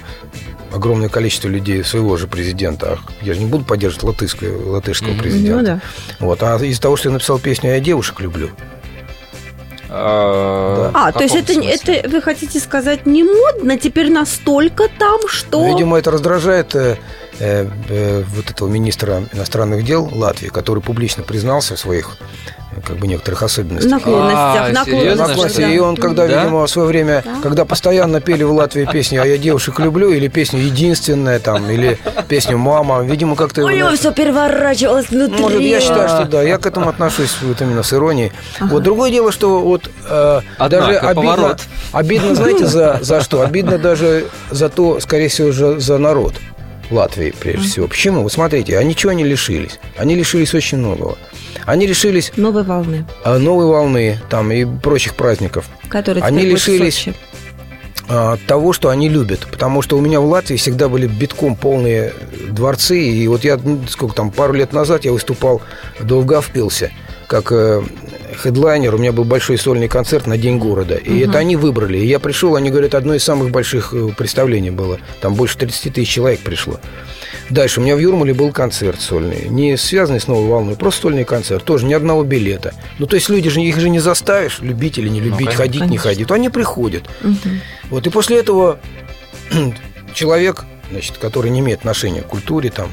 огромное 0.72 1.08
количество 1.08 1.48
людей 1.48 1.82
своего 1.82 2.16
же 2.16 2.28
президента. 2.28 2.98
Я 3.22 3.34
же 3.34 3.40
не 3.40 3.46
буду 3.46 3.64
поддерживать 3.64 4.04
латышского, 4.04 4.70
латышского 4.72 5.10
mm-hmm. 5.10 5.22
президента. 5.22 5.56
Ну, 5.56 5.64
да. 5.64 5.80
вот, 6.20 6.42
а 6.42 6.56
из-за 6.64 6.80
того, 6.80 6.96
что 6.96 7.08
я 7.08 7.14
написал 7.14 7.38
песню 7.38 7.70
«Я 7.70 7.80
девушек 7.80 8.20
люблю». 8.20 8.50
А, 9.98 11.12
то 11.12 11.22
есть 11.22 11.34
это, 11.34 11.52
это, 11.52 12.08
вы 12.08 12.20
хотите 12.20 12.58
сказать, 12.60 13.06
не 13.06 13.24
модно? 13.24 13.78
Теперь 13.78 14.10
настолько 14.10 14.88
там, 14.98 15.20
что... 15.26 15.66
Видимо, 15.66 15.98
это 15.98 16.10
раздражает 16.10 16.74
э, 17.38 17.64
э, 17.64 17.68
э, 17.88 18.24
вот 18.34 18.50
этого 18.50 18.68
министра 18.68 19.24
иностранных 19.32 19.84
дел 19.84 20.08
Латвии, 20.12 20.48
который 20.48 20.82
публично 20.82 21.22
признался 21.22 21.76
в 21.76 21.78
своих 21.78 22.16
как 22.84 22.96
бы 22.96 23.06
некоторых 23.06 23.42
особенностях. 23.42 23.90
Наклонностях, 23.90 24.68
а, 24.68 24.72
наклонностях. 24.72 25.56
Да. 25.56 25.70
И 25.70 25.78
он, 25.78 25.96
когда, 25.96 26.26
да? 26.26 26.42
видимо, 26.42 26.66
в 26.66 26.70
свое 26.70 26.88
время, 26.88 27.22
да? 27.24 27.36
когда 27.42 27.64
постоянно 27.64 28.20
пели 28.20 28.42
в 28.42 28.52
Латвии 28.52 28.88
песню 28.90 29.22
«А 29.22 29.26
я 29.26 29.38
девушек 29.38 29.78
люблю» 29.78 30.10
или 30.10 30.28
песню 30.28 30.60
«Единственная» 30.60 31.38
там, 31.38 31.68
или 31.70 31.98
песню 32.28 32.58
«Мама», 32.58 33.02
видимо, 33.02 33.36
как-то... 33.36 33.64
У 33.64 33.70
него 33.70 33.90
все 33.92 34.12
переворачивалось 34.12 35.08
внутри. 35.08 35.40
Может, 35.40 35.60
я 35.60 35.80
считаю, 35.80 36.08
что 36.08 36.24
да, 36.24 36.42
я 36.42 36.58
к 36.58 36.66
этому 36.66 36.88
отношусь 36.88 37.36
вот 37.42 37.60
именно 37.60 37.82
с 37.82 37.92
иронией. 37.92 38.32
Ага. 38.58 38.72
Вот 38.72 38.82
другое 38.82 39.10
дело, 39.10 39.32
что 39.32 39.60
вот 39.60 39.90
э, 40.08 40.40
даже 40.58 40.96
обидно, 40.96 41.14
поворот. 41.14 41.62
обидно, 41.92 42.34
знаете, 42.34 42.66
за, 42.66 42.98
за 43.00 43.20
что? 43.20 43.42
Обидно 43.42 43.78
даже 43.78 44.26
за 44.50 44.68
то, 44.68 45.00
скорее 45.00 45.28
всего, 45.28 45.52
за, 45.52 45.80
за 45.80 45.98
народ. 45.98 46.34
Латвии, 46.90 47.34
прежде 47.38 47.68
всего. 47.68 47.88
Почему? 47.88 48.22
Вы 48.22 48.30
смотрите, 48.30 48.78
они 48.78 48.94
чего 48.94 49.12
они 49.12 49.24
лишились? 49.24 49.78
Они 49.96 50.14
лишились 50.14 50.54
очень 50.54 50.78
многого. 50.78 51.16
Они 51.64 51.86
лишились... 51.86 52.32
Новой 52.36 52.62
волны. 52.62 53.04
А, 53.24 53.38
новой 53.38 53.66
волны, 53.66 54.18
там, 54.30 54.52
и 54.52 54.64
прочих 54.64 55.14
праздников. 55.14 55.66
Которые 55.88 56.22
они 56.22 56.42
лишились 56.42 57.08
а, 58.08 58.38
того, 58.46 58.72
что 58.72 58.90
они 58.90 59.08
любят. 59.08 59.46
Потому 59.50 59.82
что 59.82 59.98
у 59.98 60.00
меня 60.00 60.20
в 60.20 60.26
Латвии 60.26 60.56
всегда 60.56 60.88
были 60.88 61.06
битком 61.06 61.56
полные 61.56 62.12
дворцы. 62.48 63.00
И 63.00 63.26
вот 63.26 63.42
я, 63.44 63.56
ну, 63.56 63.80
сколько 63.88 64.14
там, 64.14 64.30
пару 64.30 64.52
лет 64.52 64.72
назад 64.72 65.04
я 65.04 65.12
выступал 65.12 65.62
в 65.98 66.04
Довгавпилсе 66.04 66.92
как 67.26 67.50
э, 67.50 67.82
хедлайнер, 68.36 68.94
у 68.94 68.98
меня 68.98 69.12
был 69.12 69.24
большой 69.24 69.58
сольный 69.58 69.88
концерт 69.88 70.26
на 70.26 70.36
День 70.36 70.58
города. 70.58 70.94
И 70.94 71.22
угу. 71.22 71.30
это 71.30 71.38
они 71.38 71.56
выбрали. 71.56 71.98
И 71.98 72.06
я 72.06 72.18
пришел, 72.18 72.56
они 72.56 72.70
говорят, 72.70 72.94
одно 72.94 73.14
из 73.14 73.24
самых 73.24 73.50
больших 73.50 73.92
э, 73.92 74.08
представлений 74.16 74.70
было. 74.70 74.98
Там 75.20 75.34
больше 75.34 75.58
30 75.58 75.94
тысяч 75.94 76.08
человек 76.08 76.40
пришло. 76.40 76.78
Дальше 77.50 77.80
у 77.80 77.82
меня 77.82 77.94
в 77.94 78.00
Юрмале 78.00 78.34
был 78.34 78.50
концерт 78.52 79.00
сольный, 79.00 79.48
не 79.48 79.76
связанный 79.76 80.20
с 80.20 80.26
новой 80.26 80.48
волной, 80.48 80.74
просто 80.74 81.02
сольный 81.02 81.24
концерт, 81.24 81.64
тоже 81.64 81.86
ни 81.86 81.94
одного 81.94 82.24
билета. 82.24 82.74
Ну, 82.98 83.06
то 83.06 83.14
есть 83.14 83.28
люди 83.28 83.48
же, 83.50 83.60
их 83.60 83.78
же 83.78 83.88
не 83.88 84.00
заставишь, 84.00 84.58
любить 84.60 84.98
или 84.98 85.08
не 85.08 85.20
ну, 85.20 85.26
любить, 85.26 85.48
ну, 85.50 85.52
ходить, 85.52 85.80
конечно. 85.80 85.92
не 85.92 85.98
ходить. 85.98 86.30
Они 86.30 86.48
приходят. 86.48 87.04
Угу. 87.22 87.48
Вот, 87.90 88.06
и 88.06 88.10
после 88.10 88.38
этого 88.38 88.80
человек, 90.14 90.64
значит, 90.90 91.18
который 91.18 91.50
не 91.50 91.60
имеет 91.60 91.80
отношения 91.80 92.22
к 92.22 92.26
культуре, 92.26 92.70
там, 92.70 92.90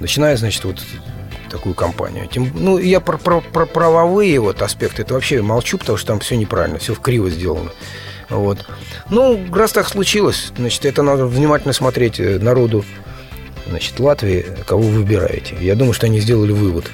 начинает, 0.00 0.40
значит, 0.40 0.64
вот 0.64 0.78
такую 1.54 1.74
компанию. 1.74 2.26
Тем, 2.26 2.50
ну, 2.52 2.78
я 2.78 3.00
про, 3.00 3.16
про, 3.16 3.40
про 3.40 3.64
правовые 3.64 4.40
вот 4.40 4.60
аспекты, 4.60 5.02
это 5.02 5.14
вообще 5.14 5.40
молчу, 5.40 5.78
потому 5.78 5.96
что 5.96 6.08
там 6.08 6.18
все 6.18 6.36
неправильно, 6.36 6.78
все 6.78 6.94
в 6.94 7.00
криво 7.00 7.30
сделано. 7.30 7.70
Вот. 8.28 8.58
Ну, 9.08 9.40
раз 9.52 9.72
так 9.72 9.88
случилось, 9.88 10.52
значит, 10.56 10.84
это 10.84 11.02
надо 11.02 11.26
внимательно 11.26 11.72
смотреть 11.72 12.18
э, 12.18 12.38
народу 12.40 12.84
значит, 13.68 14.00
Латвии, 14.00 14.44
кого 14.66 14.82
вы 14.82 15.02
выбираете. 15.02 15.56
Я 15.60 15.76
думаю, 15.76 15.92
что 15.92 16.06
они 16.06 16.18
сделали 16.18 16.50
вывод. 16.50 16.90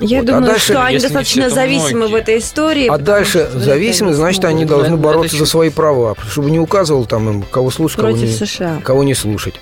Я 0.00 0.20
вот. 0.20 0.24
А 0.24 0.32
думаю, 0.32 0.44
а 0.44 0.46
дальше, 0.48 0.72
что 0.72 0.84
они 0.84 0.98
достаточно 0.98 1.48
зависимы 1.48 2.00
многие. 2.00 2.12
в 2.12 2.14
этой 2.16 2.38
истории. 2.38 2.88
А 2.88 2.98
дальше 2.98 3.50
зависимы, 3.54 4.12
значит, 4.12 4.44
они 4.44 4.66
должны 4.66 4.98
бороться 4.98 5.36
за 5.36 5.46
свои 5.46 5.70
права, 5.70 6.14
чтобы 6.30 6.50
не 6.50 6.58
указывал 6.58 7.06
там 7.06 7.28
им, 7.28 7.42
кого 7.42 7.70
слушать, 7.70 8.00
кого 8.00 8.10
не, 8.10 8.26
США. 8.26 8.80
кого 8.84 9.02
не 9.02 9.14
слушать. 9.14 9.54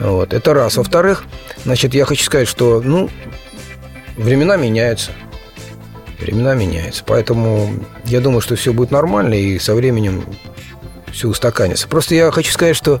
Вот. 0.00 0.32
Это 0.32 0.54
раз. 0.54 0.76
Во-вторых, 0.76 1.24
значит, 1.64 1.94
я 1.94 2.04
хочу 2.04 2.24
сказать, 2.24 2.48
что, 2.48 2.80
ну, 2.82 3.08
времена 4.16 4.56
меняются. 4.56 5.12
Времена 6.18 6.54
меняются. 6.54 7.04
Поэтому 7.06 7.72
я 8.06 8.20
думаю, 8.20 8.40
что 8.40 8.56
все 8.56 8.72
будет 8.72 8.90
нормально, 8.90 9.34
и 9.34 9.58
со 9.58 9.74
временем 9.74 10.24
все 11.12 11.28
устаканится. 11.28 11.86
Просто 11.86 12.14
я 12.14 12.30
хочу 12.30 12.52
сказать, 12.52 12.76
что 12.76 13.00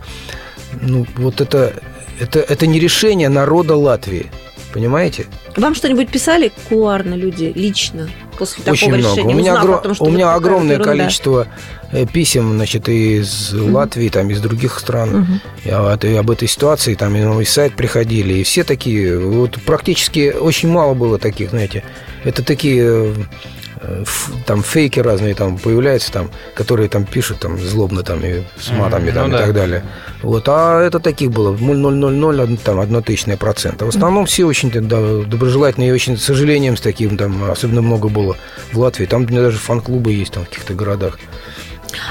ну, 0.80 1.06
вот 1.16 1.40
это, 1.40 1.74
это, 2.18 2.40
это 2.40 2.66
не 2.66 2.78
решение 2.78 3.28
народа 3.28 3.76
Латвии. 3.76 4.30
Понимаете? 4.72 5.26
Вам 5.56 5.74
что-нибудь 5.74 6.10
писали 6.10 6.52
кулуарно 6.68 7.14
люди 7.14 7.52
лично 7.54 8.08
после 8.40 8.64
такого 8.64 8.72
Очень 8.72 8.96
решения? 8.96 9.22
много. 9.22 9.28
У 9.28 9.38
меня, 9.38 9.60
огром... 9.60 9.82
том, 9.82 9.96
у 10.00 10.10
меня 10.10 10.34
огромное 10.34 10.74
ерунда. 10.76 10.92
количество 10.92 11.46
э, 11.92 12.06
писем, 12.06 12.54
значит, 12.54 12.88
из 12.88 13.54
mm 13.54 13.70
Латвии, 13.70 14.08
там, 14.08 14.30
из 14.30 14.40
других 14.40 14.78
стран. 14.78 15.40
Mm-hmm. 15.66 16.18
Об 16.18 16.30
этой 16.30 16.48
ситуации, 16.48 16.94
там, 16.94 17.14
и 17.14 17.20
на 17.20 17.34
мой 17.34 17.44
сайт 17.44 17.76
приходили. 17.76 18.34
И 18.34 18.42
все 18.42 18.64
такие, 18.64 19.18
вот 19.18 19.58
практически 19.66 20.32
очень 20.32 20.70
мало 20.70 20.94
было 20.94 21.18
таких, 21.18 21.50
знаете. 21.50 21.84
Это 22.24 22.42
такие 22.42 22.84
э, 22.86 23.14
там 24.46 24.62
фейки 24.62 25.00
разные 25.00 25.34
там 25.34 25.58
появляются, 25.58 26.12
там, 26.12 26.30
которые 26.54 26.88
там 26.88 27.04
пишут 27.04 27.40
там 27.40 27.58
злобно 27.58 28.02
там 28.02 28.20
и 28.24 28.42
с 28.58 28.70
матами 28.70 29.10
там, 29.10 29.30
ну, 29.30 29.36
и 29.36 29.38
да. 29.38 29.46
так 29.46 29.54
далее. 29.54 29.82
Вот, 30.22 30.44
а 30.48 30.82
это 30.82 31.00
таких 31.00 31.30
было 31.30 31.56
0,000, 31.56 32.62
там, 32.62 32.80
одно 32.80 33.00
тысячное 33.00 33.36
процента. 33.36 33.86
В 33.86 33.88
основном 33.88 34.26
все 34.26 34.44
очень 34.44 34.70
да, 34.70 35.22
доброжелательные 35.24 35.90
и 35.90 35.92
очень, 35.92 36.18
с 36.18 36.24
сожалением, 36.24 36.76
с 36.76 36.80
таким 36.80 37.16
там, 37.16 37.50
особенно 37.50 37.80
много 37.80 38.08
было 38.08 38.36
в 38.72 38.78
Латвии. 38.78 39.06
Там 39.06 39.24
у 39.24 39.26
меня 39.26 39.40
даже 39.40 39.58
фан-клубы 39.58 40.12
есть 40.12 40.32
там 40.32 40.44
в 40.44 40.48
каких-то 40.48 40.74
городах. 40.74 41.18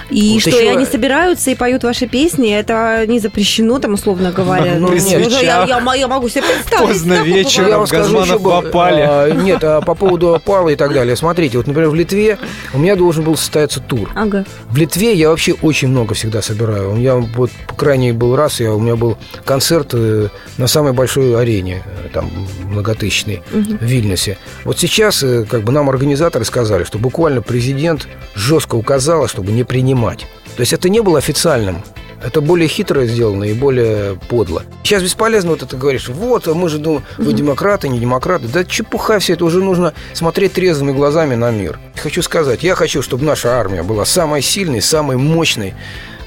И 0.09 0.33
Вот 0.33 0.41
что, 0.41 0.49
еще- 0.51 0.65
и 0.65 0.67
они 0.67 0.85
собираются 0.85 1.51
и 1.51 1.55
поют 1.55 1.83
ваши 1.83 2.07
песни, 2.07 2.51
это 2.53 3.05
не 3.07 3.19
запрещено, 3.19 3.79
там, 3.79 3.93
условно 3.93 4.31
говоря. 4.31 4.75
Ну, 4.77 4.87
Ну, 4.89 4.93
нет. 4.93 5.31
я, 5.41 5.65
я- 5.65 5.65
я- 5.65 5.95
я 5.95 6.07
могу 6.07 6.29
себе 6.29 6.43
представить. 6.43 6.87
Поздно 6.87 7.13
вечером. 7.23 7.69
Я 7.69 7.77
вам 7.77 7.87
скажу 7.87 8.15
Газманов 8.17 8.41
еще 8.41 8.57
опале. 8.69 9.03
а, 9.09 9.29
Нет, 9.31 9.63
а 9.63 9.81
по 9.81 9.95
поводу 9.95 10.33
опала 10.33 10.69
и 10.69 10.75
так 10.75 10.93
далее. 10.93 11.15
Смотрите, 11.15 11.57
вот, 11.57 11.67
например, 11.67 11.89
в 11.89 11.95
Литве 11.95 12.37
у 12.73 12.79
меня 12.79 12.95
должен 12.95 13.23
был 13.23 13.35
состояться 13.37 13.79
тур. 13.79 14.09
Ага. 14.15 14.45
В 14.69 14.77
Литве 14.77 15.13
я 15.13 15.29
вообще 15.29 15.53
очень 15.61 15.87
много 15.89 16.13
всегда 16.13 16.41
собираю. 16.41 16.91
У 16.91 16.95
меня 16.95 17.15
вот 17.15 17.51
крайний 17.77 18.11
был 18.11 18.35
раз, 18.35 18.59
я, 18.59 18.73
у 18.73 18.79
меня 18.79 18.95
был 18.95 19.17
концерт 19.45 19.89
э, 19.93 20.27
на 20.57 20.67
самой 20.67 20.93
большой 20.93 21.39
арене, 21.39 21.83
э, 22.05 22.09
там 22.13 22.29
многотысячной, 22.69 23.41
в 23.51 23.83
Вильнюсе. 23.83 24.37
Вот 24.63 24.79
сейчас 24.79 25.23
э, 25.23 25.45
как 25.49 25.63
бы 25.63 25.71
нам 25.71 25.89
организаторы 25.89 26.45
сказали, 26.45 26.83
что 26.83 26.97
буквально 26.97 27.41
президент 27.41 28.07
жестко 28.35 28.75
указала, 28.75 29.27
чтобы 29.27 29.51
не 29.51 29.63
принимать. 29.69 30.27
То 30.57 30.61
есть 30.61 30.73
это 30.73 30.89
не 30.89 31.01
было 31.01 31.19
официальным. 31.19 31.81
Это 32.21 32.41
более 32.41 32.67
хитро 32.67 33.05
сделано 33.05 33.45
и 33.45 33.53
более 33.53 34.15
подло. 34.27 34.63
Сейчас 34.83 35.01
бесполезно 35.01 35.51
вот 35.51 35.63
это 35.63 35.77
говоришь. 35.77 36.09
Вот, 36.09 36.49
а 36.49 36.53
мы 36.53 36.67
же 36.67 36.77
думаем, 36.77 37.03
вы 37.17 37.31
демократы, 37.31 37.87
не 37.87 37.97
демократы. 37.97 38.49
Да 38.49 38.65
чепуха 38.65 39.19
все 39.19 39.33
это. 39.33 39.45
Уже 39.45 39.63
нужно 39.63 39.93
смотреть 40.13 40.51
трезвыми 40.53 40.91
глазами 40.91 41.35
на 41.35 41.49
мир. 41.51 41.79
Хочу 41.95 42.21
сказать, 42.21 42.61
я 42.63 42.75
хочу, 42.75 43.01
чтобы 43.01 43.23
наша 43.23 43.57
армия 43.57 43.83
была 43.83 44.03
самой 44.03 44.41
сильной, 44.41 44.81
самой 44.81 45.15
мощной. 45.15 45.75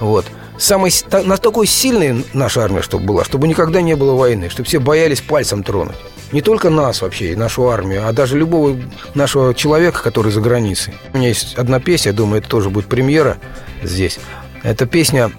Вот. 0.01 0.25
Самой, 0.57 0.93
на 1.25 1.37
такой 1.37 1.67
сильной 1.67 2.25
наша 2.33 2.63
армия, 2.63 2.81
чтобы 2.81 3.05
была, 3.05 3.25
чтобы 3.25 3.49
никогда 3.49 3.83
не 3.83 3.97
было 3.97 4.15
войны, 4.15 4.49
чтобы 4.49 4.69
все 4.69 4.79
боялись 4.79 5.21
пальцем 5.21 5.63
тронуть. 5.63 5.97
Не 6.33 6.41
только 6.41 6.71
нас 6.71 7.03
вообще, 7.03 7.37
нашу 7.37 7.69
армию, 7.69 8.09
а 8.09 8.13
даже 8.13 8.39
любого 8.39 8.77
нашего 9.15 9.55
человека, 9.55 10.03
который 10.03 10.33
за 10.33 10.41
границей. 10.41 10.95
У 11.13 11.19
меня 11.19 11.29
есть 11.29 11.55
одна 11.57 11.79
песня, 11.79 12.13
я 12.13 12.17
думаю, 12.17 12.41
это 12.41 12.49
тоже 12.49 12.71
будет 12.71 12.87
премьера 12.87 13.37
здесь. 13.83 14.19
Это 14.63 14.87
песня 14.87 15.31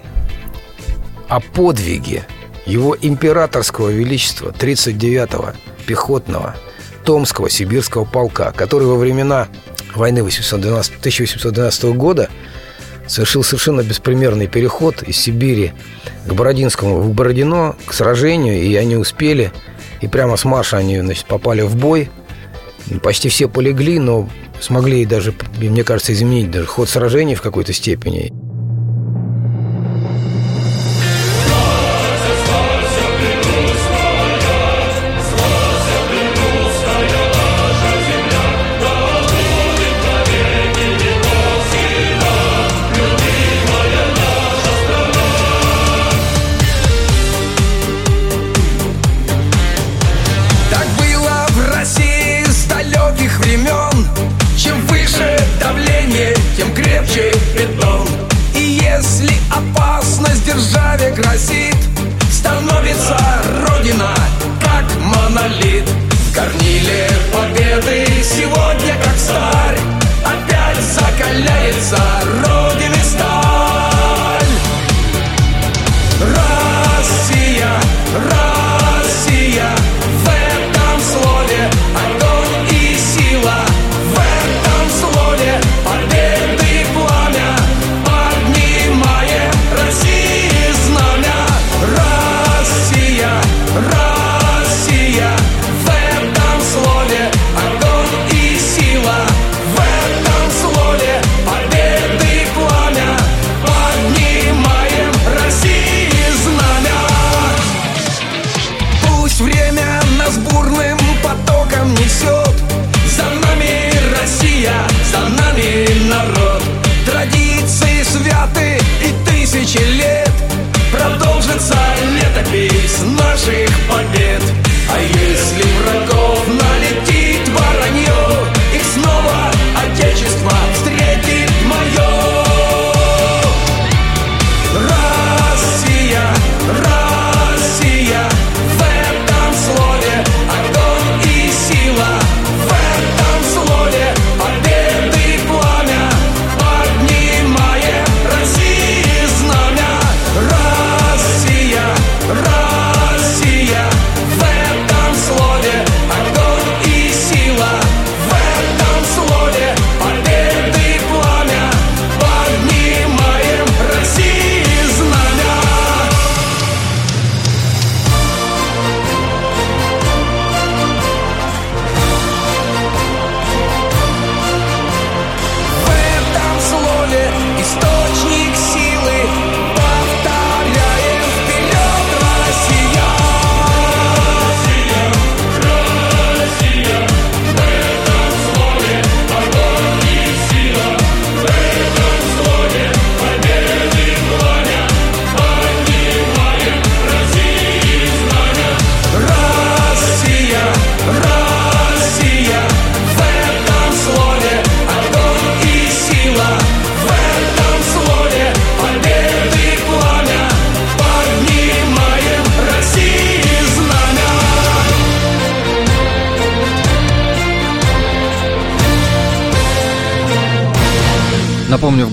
о 1.28 1.40
подвиге 1.40 2.26
его 2.64 2.96
императорского 3.00 3.88
величества 3.90 4.54
39-го 4.56 5.52
пехотного 5.86 6.54
Томского 7.04 7.50
сибирского 7.50 8.04
полка, 8.04 8.52
который 8.52 8.86
во 8.86 8.96
времена 8.96 9.48
войны 9.94 10.22
812 10.22 10.98
1812 11.00 11.84
года 11.96 12.30
совершил 13.06 13.42
совершенно 13.42 13.82
беспримерный 13.82 14.46
переход 14.46 15.02
из 15.02 15.16
Сибири 15.16 15.72
к 16.26 16.32
Бородинскому, 16.32 17.00
в 17.00 17.12
Бородино, 17.12 17.76
к 17.84 17.92
сражению, 17.92 18.62
и 18.62 18.74
они 18.76 18.96
успели, 18.96 19.52
и 20.04 20.08
прямо 20.08 20.36
с 20.36 20.44
марша 20.44 20.76
они 20.76 21.00
значит, 21.00 21.24
попали 21.24 21.62
в 21.62 21.76
бой. 21.76 22.10
Почти 23.02 23.30
все 23.30 23.48
полегли, 23.48 23.98
но 23.98 24.28
смогли 24.60 25.06
даже, 25.06 25.32
мне 25.58 25.82
кажется, 25.82 26.12
изменить 26.12 26.50
даже 26.50 26.66
ход 26.66 26.90
сражений 26.90 27.34
в 27.34 27.40
какой-то 27.40 27.72
степени. 27.72 28.30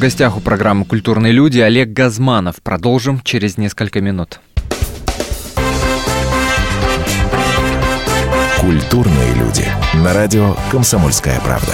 Гостях 0.02 0.36
у 0.36 0.40
программы 0.40 0.84
«Культурные 0.84 1.32
люди» 1.32 1.60
Олег 1.60 1.90
Газманов. 1.90 2.56
Продолжим 2.64 3.22
через 3.22 3.58
несколько 3.58 4.02
минут. 4.02 4.42
Культурные 8.60 9.34
люди. 9.36 9.66
На 9.94 10.14
радио 10.14 10.56
«Комсомольская 10.72 11.40
правда». 11.42 11.74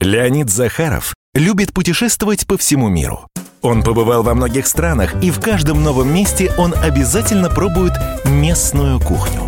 Леонид 0.00 0.48
Захаров 0.48 1.14
любит 1.34 1.74
путешествовать 1.74 2.46
по 2.46 2.56
всему 2.56 2.88
миру. 2.88 3.28
Он 3.60 3.82
побывал 3.82 4.22
во 4.22 4.34
многих 4.34 4.66
странах, 4.66 5.22
и 5.22 5.30
в 5.30 5.38
каждом 5.38 5.84
новом 5.84 6.14
месте 6.14 6.50
он 6.56 6.72
обязательно 6.74 7.50
пробует 7.50 7.92
местную 8.24 9.00
кухню. 9.00 9.47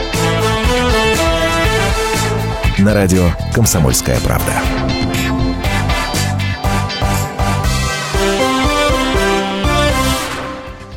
На 2.81 2.95
радио 2.95 3.29
«Комсомольская 3.53 4.19
правда». 4.21 4.53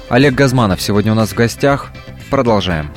Олег 0.09 0.33
Газманов 0.33 0.81
сегодня 0.81 1.13
у 1.13 1.15
нас 1.15 1.33
в 1.33 1.35
гостях. 1.35 1.93
Продолжаем. 2.31 2.91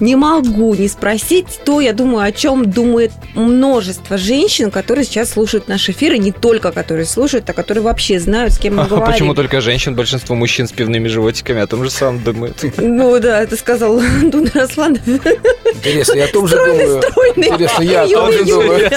Не 0.00 0.16
могу 0.16 0.74
не 0.74 0.88
спросить 0.88 1.46
то, 1.64 1.80
я 1.80 1.92
думаю, 1.92 2.24
о 2.26 2.32
чем 2.32 2.70
думает 2.70 3.12
множество 3.34 4.18
женщин, 4.18 4.70
которые 4.70 5.04
сейчас 5.04 5.30
слушают 5.30 5.68
наш 5.68 5.88
эфир, 5.88 6.12
и 6.14 6.18
не 6.18 6.32
только 6.32 6.72
которые 6.72 7.06
слушают, 7.06 7.48
а 7.48 7.52
которые 7.52 7.82
вообще 7.82 8.20
знают, 8.20 8.52
с 8.52 8.58
кем 8.58 8.76
мы 8.76 8.82
А 8.82 8.86
говорим. 8.86 9.06
почему 9.12 9.34
только 9.34 9.60
женщин? 9.60 9.94
Большинство 9.94 10.34
мужчин 10.36 10.68
с 10.68 10.72
пивными 10.72 11.08
животиками 11.08 11.60
о 11.62 11.66
том 11.66 11.82
же 11.84 11.90
самом 11.90 12.22
думают. 12.22 12.62
Ну 12.76 13.18
да, 13.20 13.42
это 13.42 13.56
сказал 13.56 14.00
Дуна 14.22 14.50
Асланов. 14.54 15.00
Интересно, 15.06 16.14
я 16.18 16.24
о 16.24 16.28
том 16.28 16.46
же 16.46 16.54
Стройный, 16.56 16.84
думаю. 16.86 17.02
стройный. 17.02 17.48
Интересно, 17.48 17.82
я 17.82 18.02
о 18.02 18.08
том 18.08 18.32
же 18.32 18.44
думаю. 18.44 18.90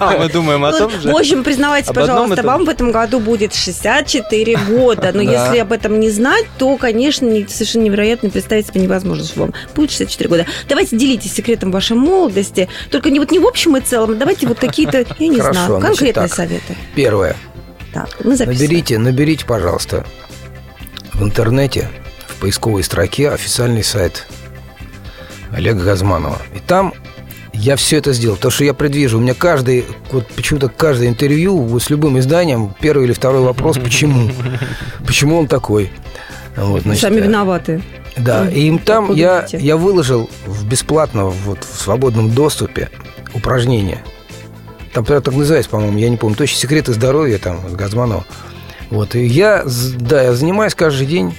А 0.00 0.18
мы 0.18 0.28
думаем 0.28 0.64
о 0.64 0.70
Ну, 0.72 0.78
том 0.78 0.90
В 0.92 1.02
же. 1.02 1.10
общем, 1.10 1.44
признавайтесь, 1.44 1.88
Об 1.90 1.98
одном 1.98 2.16
пожалуйста, 2.28 2.42
вам 2.46 2.64
в 2.64 2.68
этом 2.68 2.92
году 2.92 3.20
будет 3.20 3.54
64 3.54 4.56
года. 4.68 5.10
Но 5.12 5.20
если 5.22 5.58
об 5.58 5.72
этом 5.72 5.98
не 6.00 6.10
знать, 6.10 6.46
то, 6.58 6.76
конечно, 6.76 7.26
не- 7.26 7.46
совершенно 7.48 7.82
невероятно 7.84 8.30
представить 8.30 8.68
себе 8.68 8.80
невозможно, 8.82 9.24
что 9.24 9.40
вам 9.40 9.54
будет 9.74 9.90
64 9.90 10.28
года. 10.28 10.43
Давайте 10.68 10.96
делитесь 10.96 11.32
секретом 11.32 11.70
вашей 11.70 11.96
молодости. 11.96 12.68
Только 12.90 13.10
не 13.10 13.18
вот 13.18 13.30
не 13.30 13.38
в 13.38 13.46
общем 13.46 13.76
и 13.76 13.80
целом, 13.80 14.12
а 14.12 14.14
давайте 14.14 14.46
вот 14.46 14.58
какие-то, 14.58 15.04
я 15.18 15.28
не 15.28 15.40
Хорошо, 15.40 15.52
знаю, 15.52 15.80
значит 15.80 15.86
конкретные 15.98 16.28
так. 16.28 16.36
советы. 16.36 16.76
Первое. 16.94 17.36
Так, 17.92 18.08
мы 18.24 18.36
записываем. 18.36 18.60
Наберите, 18.60 18.98
наберите, 18.98 19.46
пожалуйста, 19.46 20.04
в 21.12 21.22
интернете, 21.22 21.88
в 22.28 22.40
поисковой 22.40 22.82
строке 22.82 23.30
официальный 23.30 23.84
сайт 23.84 24.26
Олега 25.52 25.84
Газманова. 25.84 26.38
И 26.54 26.58
там 26.58 26.92
я 27.54 27.76
все 27.76 27.98
это 27.98 28.12
сделал, 28.12 28.36
потому 28.36 28.50
что 28.50 28.64
я 28.64 28.74
предвижу. 28.74 29.18
У 29.18 29.20
меня 29.20 29.34
каждый, 29.34 29.84
вот 30.10 30.26
почему-то 30.28 30.68
каждое 30.68 31.08
интервью 31.08 31.56
вот 31.56 31.82
с 31.82 31.90
любым 31.90 32.18
изданием, 32.18 32.74
первый 32.80 33.06
или 33.06 33.12
второй 33.12 33.42
вопрос, 33.42 33.78
почему? 33.78 34.30
Почему 35.06 35.38
он 35.38 35.46
такой? 35.46 35.90
Вот, 36.56 36.82
значит, 36.82 37.02
Сами 37.02 37.18
э, 37.18 37.22
виноваты. 37.22 37.82
Да, 38.16 38.48
и 38.48 38.62
им 38.62 38.78
там 38.78 39.12
я, 39.12 39.46
я 39.50 39.76
выложил 39.76 40.30
в 40.46 40.66
бесплатно, 40.66 41.26
вот 41.26 41.64
в 41.64 41.80
свободном 41.80 42.30
доступе 42.30 42.90
упражнения. 43.34 44.04
Там 44.92 45.04
так 45.04 45.26
называется, 45.34 45.70
по-моему, 45.70 45.98
я 45.98 46.08
не 46.08 46.16
помню, 46.16 46.36
точно 46.36 46.58
секреты 46.58 46.92
здоровья 46.92 47.38
там 47.38 47.60
Газманова. 47.74 48.24
Вот, 48.90 49.16
и 49.16 49.24
я, 49.24 49.64
да, 49.98 50.22
я 50.22 50.34
занимаюсь 50.34 50.74
каждый 50.74 51.06
день, 51.06 51.34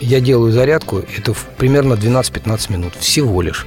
я 0.00 0.20
делаю 0.20 0.52
зарядку, 0.52 1.02
это 1.16 1.34
примерно 1.58 1.94
12-15 1.94 2.72
минут, 2.72 2.94
всего 2.98 3.42
лишь. 3.42 3.66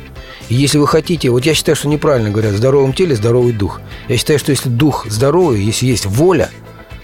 И 0.49 0.55
если 0.55 0.77
вы 0.79 0.88
хотите, 0.88 1.29
вот 1.29 1.45
я 1.45 1.53
считаю, 1.53 1.75
что 1.75 1.88
неправильно 1.88 2.31
говорят, 2.31 2.53
в 2.53 2.57
здоровом 2.57 2.93
теле 2.93 3.15
здоровый 3.15 3.53
дух. 3.53 3.81
Я 4.07 4.17
считаю, 4.17 4.39
что 4.39 4.51
если 4.51 4.69
дух 4.69 5.05
здоровый, 5.07 5.61
если 5.61 5.85
есть 5.85 6.05
воля, 6.05 6.49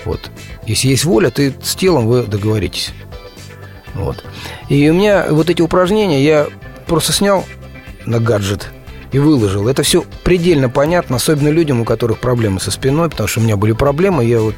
вот, 0.06 0.32
если 0.66 0.90
есть 0.90 1.06
воля, 1.06 1.30
то 1.30 1.54
с 1.62 1.76
телом 1.76 2.08
вы 2.08 2.24
договоритесь. 2.24 2.94
Вот. 3.94 4.24
И 4.70 4.90
у 4.90 4.94
меня 4.94 5.28
вот 5.30 5.50
эти 5.50 5.62
упражнения 5.62 6.24
я 6.24 6.48
просто 6.88 7.14
снял 7.14 7.46
на 8.06 8.20
гаджет 8.20 8.72
и 9.12 9.20
выложил. 9.20 9.68
Это 9.68 9.84
все 9.84 10.06
предельно 10.24 10.70
понятно, 10.70 11.18
особенно 11.18 11.50
людям, 11.50 11.82
у 11.82 11.86
которых 11.86 12.20
проблемы 12.20 12.60
со 12.60 12.72
спиной, 12.72 13.10
потому 13.10 13.28
что 13.28 13.42
у 13.42 13.44
меня 13.44 13.58
были 13.58 13.74
проблемы. 13.74 14.24
Я 14.26 14.40
вот 14.40 14.56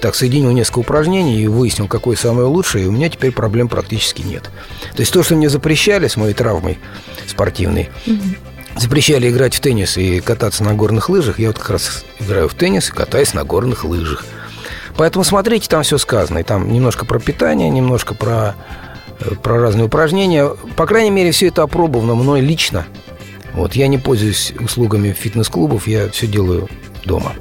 так 0.00 0.14
соединил 0.14 0.50
несколько 0.50 0.80
упражнений 0.80 1.42
и 1.42 1.46
выяснил, 1.46 1.86
какое 1.86 2.16
самое 2.16 2.48
лучшее, 2.48 2.84
и 2.84 2.88
у 2.88 2.92
меня 2.92 3.08
теперь 3.08 3.30
проблем 3.30 3.68
практически 3.68 4.22
нет. 4.22 4.50
То 4.94 5.00
есть 5.00 5.12
то, 5.12 5.22
что 5.22 5.36
мне 5.36 5.48
запрещали 5.48 6.08
с 6.08 6.16
моей 6.16 6.34
травмой 6.34 6.78
спортивной, 7.26 7.90
запрещали 8.76 9.30
играть 9.30 9.54
в 9.54 9.60
теннис 9.60 9.96
и 9.96 10.20
кататься 10.20 10.64
на 10.64 10.74
горных 10.74 11.08
лыжах, 11.08 11.38
я 11.38 11.48
вот 11.48 11.58
как 11.58 11.70
раз 11.70 12.04
играю 12.18 12.48
в 12.48 12.54
теннис 12.54 12.88
и 12.88 12.92
катаюсь 12.92 13.32
на 13.32 13.44
горных 13.44 13.84
лыжах. 13.84 14.24
Поэтому 14.96 15.24
смотрите, 15.24 15.68
там 15.68 15.82
все 15.82 15.98
сказано. 15.98 16.38
И 16.38 16.42
там 16.42 16.72
немножко 16.72 17.04
про 17.04 17.18
питание, 17.18 17.68
немножко 17.68 18.14
про, 18.14 18.54
э, 19.20 19.34
про 19.42 19.60
разные 19.60 19.86
упражнения. 19.86 20.50
По 20.76 20.86
крайней 20.86 21.10
мере, 21.10 21.32
все 21.32 21.48
это 21.48 21.62
опробовано 21.62 22.14
мной 22.14 22.40
лично. 22.40 22.86
Вот, 23.54 23.74
я 23.74 23.86
не 23.86 23.98
пользуюсь 23.98 24.52
услугами 24.58 25.12
фитнес-клубов, 25.12 25.86
я 25.86 26.08
все 26.10 26.26
делаю 26.26 26.68
дома. 27.04 27.32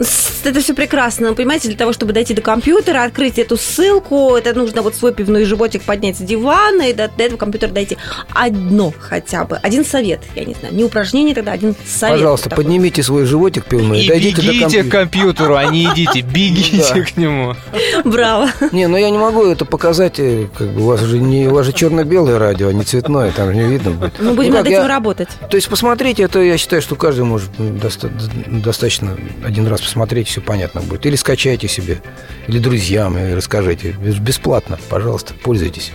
Это 0.43 0.59
все 0.59 0.73
прекрасно. 0.73 1.29
Но, 1.29 1.35
понимаете, 1.35 1.69
для 1.69 1.77
того, 1.77 1.93
чтобы 1.93 2.11
дойти 2.13 2.33
до 2.33 2.41
компьютера, 2.41 3.03
открыть 3.03 3.39
эту 3.39 3.55
ссылку, 3.57 4.35
это 4.35 4.53
нужно 4.53 4.81
вот 4.81 4.95
свой 4.95 5.13
пивной 5.13 5.45
животик 5.45 5.83
поднять 5.83 6.17
с 6.17 6.19
дивана 6.21 6.89
и 6.89 6.93
до, 6.93 7.07
до 7.07 7.23
этого 7.23 7.37
компьютера 7.37 7.71
дойти. 7.71 7.97
Одно 8.33 8.93
хотя 8.99 9.45
бы. 9.45 9.57
Один 9.57 9.85
совет, 9.85 10.21
я 10.35 10.43
не 10.43 10.53
знаю. 10.53 10.73
Не 10.75 10.83
упражнение 10.83 11.33
тогда, 11.33 11.53
один 11.53 11.75
совет. 11.87 12.15
Пожалуйста, 12.17 12.49
такой. 12.49 12.65
поднимите 12.65 13.01
свой 13.03 13.25
животик 13.25 13.65
пивной 13.65 14.01
и 14.01 14.05
И 14.05 14.07
дойдите 14.07 14.41
до 14.41 14.41
бегите 14.51 14.83
к 14.83 14.91
компьютера. 14.91 14.99
компьютеру, 14.99 15.55
а 15.55 15.65
не 15.65 15.83
идите. 15.85 16.21
Бегите 16.21 16.83
Да. 16.93 17.01
к 17.01 17.17
нему. 17.17 17.55
Браво. 18.03 18.49
Не, 18.71 18.87
ну 18.87 18.97
я 18.97 19.09
не 19.09 19.17
могу 19.17 19.45
это 19.45 19.65
показать, 19.65 20.19
э, 20.19 20.47
как 20.57 20.69
бы 20.71 20.81
у 20.81 20.85
вас 20.85 20.99
же 21.01 21.19
не 21.19 21.47
у 21.47 21.53
вас 21.53 21.65
же 21.65 21.73
черно-белое 21.73 22.37
радио, 22.39 22.67
а 22.69 22.73
не 22.73 22.83
цветное, 22.83 23.31
там 23.31 23.49
же 23.49 23.55
не 23.55 23.63
видно 23.63 23.91
будет. 23.91 24.19
Мы 24.19 24.33
будем 24.33 24.51
Ну 24.51 24.57
над 24.57 24.67
этим 24.67 24.77
я- 24.81 24.87
работать. 24.87 25.29
То 25.49 25.55
есть 25.55 25.69
посмотрите, 25.69 26.23
это 26.23 26.39
я 26.41 26.57
считаю, 26.57 26.81
что 26.81 26.95
каждый 26.95 27.23
может 27.25 27.49
ну, 27.57 27.69
доста- 27.77 28.09
достаточно 28.47 29.15
один 29.53 29.67
раз 29.67 29.81
посмотреть, 29.81 30.27
все 30.27 30.41
понятно 30.41 30.81
будет. 30.81 31.05
Или 31.05 31.15
скачайте 31.15 31.67
себе, 31.67 32.01
или 32.47 32.57
друзьям, 32.57 33.15
и 33.17 33.33
расскажите. 33.35 33.91
Бесплатно, 33.91 34.79
пожалуйста, 34.89 35.35
пользуйтесь. 35.35 35.91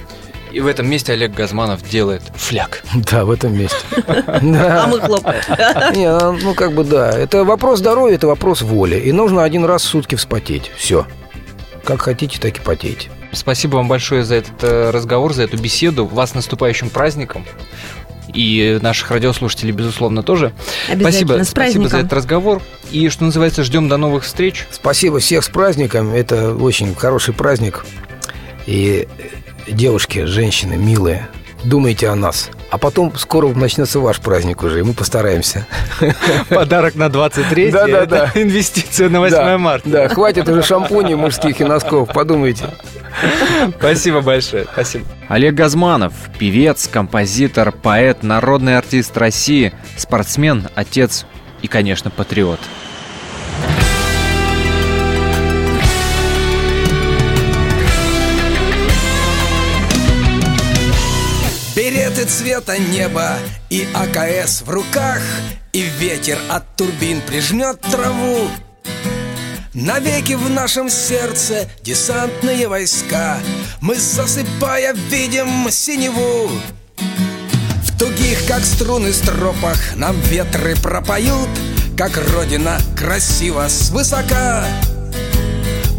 И 0.53 0.61
в 0.61 0.67
этом 0.69 0.89
месте 0.89 1.13
Олег 1.13 1.35
Газманов 1.35 1.83
делает 1.83 2.23
фляг. 2.37 2.85
Да, 2.95 3.25
в 3.25 3.33
этом 3.33 3.59
месте. 3.59 3.77
А 4.07 4.87
мы 4.87 5.01
хлопаем. 5.01 5.43
Не, 5.95 6.43
ну 6.43 6.55
как 6.55 6.73
бы 6.73 6.85
да. 6.85 7.11
Это 7.11 7.45
вопрос 7.45 7.81
здоровья, 7.81 8.15
это 8.15 8.29
вопрос 8.29 8.63
воли. 8.63 8.97
И 8.97 9.11
нужно 9.11 9.43
один 9.43 9.65
раз 9.65 9.83
в 9.83 9.87
сутки 9.87 10.15
вспотеть. 10.15 10.71
Все. 10.77 11.05
Как 11.85 12.03
хотите, 12.03 12.39
так 12.39 12.57
и 12.57 12.61
потейте. 12.61 13.11
Спасибо 13.33 13.77
вам 13.77 13.89
большое 13.89 14.23
за 14.23 14.37
этот 14.37 14.63
э, 14.63 14.91
разговор, 14.91 15.35
за 15.35 15.43
эту 15.43 15.59
беседу. 15.59 16.07
Вас 16.07 16.31
с 16.31 16.35
наступающим 16.35 16.91
праздником. 16.91 17.45
И 18.33 18.79
наших 18.83 19.11
радиослушателей, 19.11 19.73
безусловно, 19.73 20.23
тоже. 20.23 20.53
Спасибо, 20.87 21.43
С 21.45 21.51
спасибо 21.51 21.89
за 21.89 21.99
этот 21.99 22.13
разговор. 22.13 22.63
И, 22.91 23.09
что 23.09 23.25
называется, 23.25 23.65
ждем 23.65 23.89
до 23.89 23.97
новых 23.97 24.25
встреч. 24.25 24.67
Спасибо 24.71 25.19
всех 25.19 25.45
с 25.45 25.49
праздником. 25.49 26.13
Это 26.13 26.55
очень 26.55 26.95
хороший 26.95 27.35
праздник. 27.35 27.85
И 28.67 29.09
э, 29.19 29.73
девушки, 29.73 30.25
женщины, 30.25 30.77
милые, 30.77 31.29
думайте 31.65 32.09
о 32.09 32.15
нас. 32.15 32.51
А 32.71 32.77
потом 32.77 33.17
скоро 33.17 33.49
начнется 33.49 33.99
ваш 33.99 34.21
праздник 34.21 34.63
уже, 34.63 34.81
и 34.81 34.83
мы 34.83 34.93
постараемся. 34.93 35.67
Подарок 36.51 36.95
на 36.97 37.09
23 37.09 37.71
Да-да-да. 37.71 38.27
это 38.27 38.43
инвестиция 38.43 39.09
на 39.09 39.21
8 39.21 39.37
да, 39.37 39.59
марта. 39.59 39.89
Да, 39.89 40.09
хватит 40.09 40.49
уже 40.49 40.63
шампуней 40.63 41.15
мужских 41.15 41.61
и 41.61 41.65
носков, 41.65 42.13
подумайте. 42.13 42.67
Спасибо 43.79 44.21
большое. 44.21 44.67
Спасибо. 44.73 45.05
Олег 45.29 45.55
Газманов, 45.55 46.13
певец, 46.39 46.89
композитор, 46.89 47.73
поэт, 47.73 48.23
народный 48.23 48.79
артист 48.79 49.17
России, 49.17 49.73
спортсмен, 49.97 50.69
отец 50.75 51.27
и, 51.63 51.69
конечно, 51.69 52.11
патриот. 52.11 52.61
Береты 61.77 62.25
цвета 62.25 62.77
неба 62.77 63.35
и 63.71 63.87
АКС 63.95 64.63
в 64.63 64.71
руках 64.71 65.21
И 65.73 65.85
ветер 66.01 66.37
от 66.49 66.65
турбин 66.77 67.21
прижмет 67.21 67.81
траву 67.81 68.49
Навеки 69.81 70.33
в 70.33 70.51
нашем 70.51 70.91
сердце 70.91 71.69
десантные 71.85 72.67
войска. 72.67 73.39
Мы 73.81 73.95
засыпая 73.95 74.93
видим 74.93 75.71
синеву. 75.71 76.51
В 76.97 77.97
тугих, 77.97 78.45
как 78.49 78.65
струны 78.65 79.13
стропах 79.13 79.77
Нам 79.95 80.21
ветры 80.23 80.75
пропоют 80.77 81.49
Как 81.97 82.17
родина 82.33 82.81
красиво 82.97 83.69
свысока. 83.69 84.65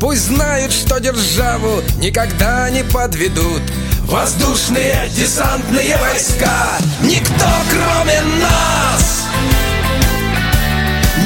Пусть 0.01 0.23
знают, 0.23 0.73
что 0.73 0.99
державу 0.99 1.81
никогда 1.99 2.69
не 2.69 2.83
подведут 2.83 3.61
Воздушные 4.01 5.09
десантные 5.15 5.95
войска. 5.97 6.67
Никто, 7.01 7.49
кроме 7.71 8.21
нас 8.41 9.23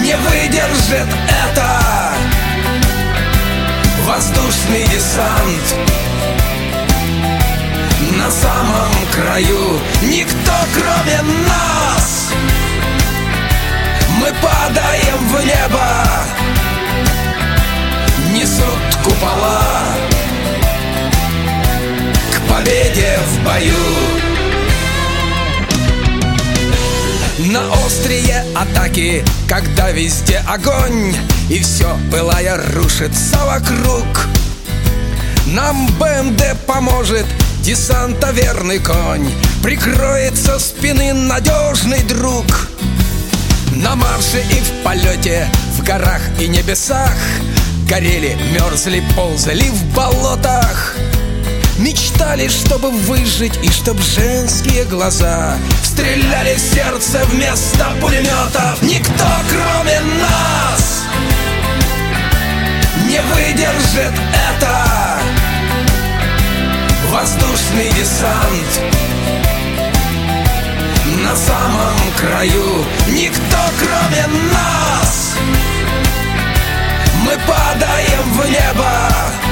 Не 0.04 0.16
выдержит 0.18 1.08
это 1.28 1.93
Воздушный 4.14 4.86
десант. 4.90 5.76
На 8.12 8.30
самом 8.30 8.92
краю 9.12 9.80
Никто, 10.04 10.52
кроме 10.76 11.20
нас. 11.48 12.32
Мы 14.20 14.28
падаем 14.40 15.18
в 15.30 15.44
небо. 15.44 15.88
Несут 18.34 19.04
купола. 19.04 19.84
К 22.36 22.54
победе 22.54 23.18
в 23.26 23.44
бою 23.44 24.33
На 27.40 27.62
острие 27.86 28.46
атаки, 28.56 29.26
когда 29.50 29.90
везде 29.90 30.38
огонь 30.48 31.16
И 31.50 31.60
все, 31.60 31.98
пылая, 32.12 32.62
рушится 32.76 33.40
вокруг. 33.46 34.06
Нам 35.48 35.88
БМД 35.98 36.56
поможет, 36.68 37.26
десанта 37.62 38.30
верный 38.30 38.78
конь 38.78 39.32
Прикроет 39.64 40.38
со 40.38 40.60
спины 40.60 41.12
надежный 41.14 42.04
друг. 42.04 42.46
На 43.72 43.96
марше 43.96 44.40
и 44.52 44.62
в 44.62 44.84
полете, 44.84 45.48
в 45.76 45.84
горах 45.84 46.22
и 46.40 46.48
небесах 46.48 47.16
Горели, 47.90 48.38
мерзли, 48.54 49.04
ползали 49.16 49.70
в 49.70 49.96
болотах 49.96 50.96
Мечтали, 51.84 52.48
чтобы 52.48 52.92
выжить 52.92 53.60
и 53.62 53.70
чтоб 53.70 54.00
женские 54.00 54.86
глаза 54.86 55.58
Стреляли 55.84 56.56
в 56.56 56.60
сердце 56.60 57.22
вместо 57.26 57.92
пулеметов. 58.00 58.82
Никто, 58.82 59.26
кроме 59.50 60.00
нас, 60.00 61.04
не 63.06 63.20
выдержит 63.34 64.14
это. 64.50 65.20
Воздушный 67.12 67.92
десант 67.92 68.82
на 71.22 71.36
самом 71.36 71.98
краю. 72.18 72.86
Никто, 73.10 73.58
кроме 73.80 74.26
нас 74.54 75.36
Мы 77.26 77.32
падаем 77.46 78.32
в 78.32 78.50
небо 78.50 79.43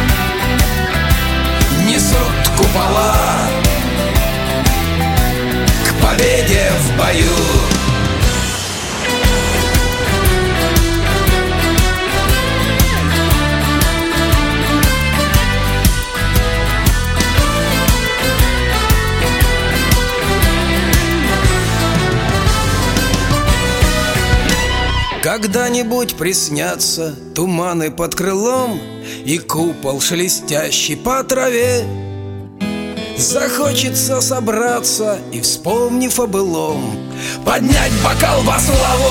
купола 2.72 3.16
К 5.86 6.06
победе 6.06 6.72
в 6.80 6.98
бою. 6.98 7.26
Когда-нибудь 25.24 26.16
приснятся 26.16 27.16
туманы 27.36 27.92
под 27.92 28.16
крылом 28.16 28.80
И 29.24 29.38
купол 29.38 30.02
шелестящий 30.02 30.98
по 30.98 31.24
траве 31.24 31.86
Захочется 33.22 34.20
собраться 34.20 35.20
и, 35.32 35.42
вспомнив 35.42 36.20
о 36.20 36.26
былом 36.26 36.82
Поднять 37.46 37.92
бокал 38.04 38.42
во 38.42 38.58
славу 38.60 39.11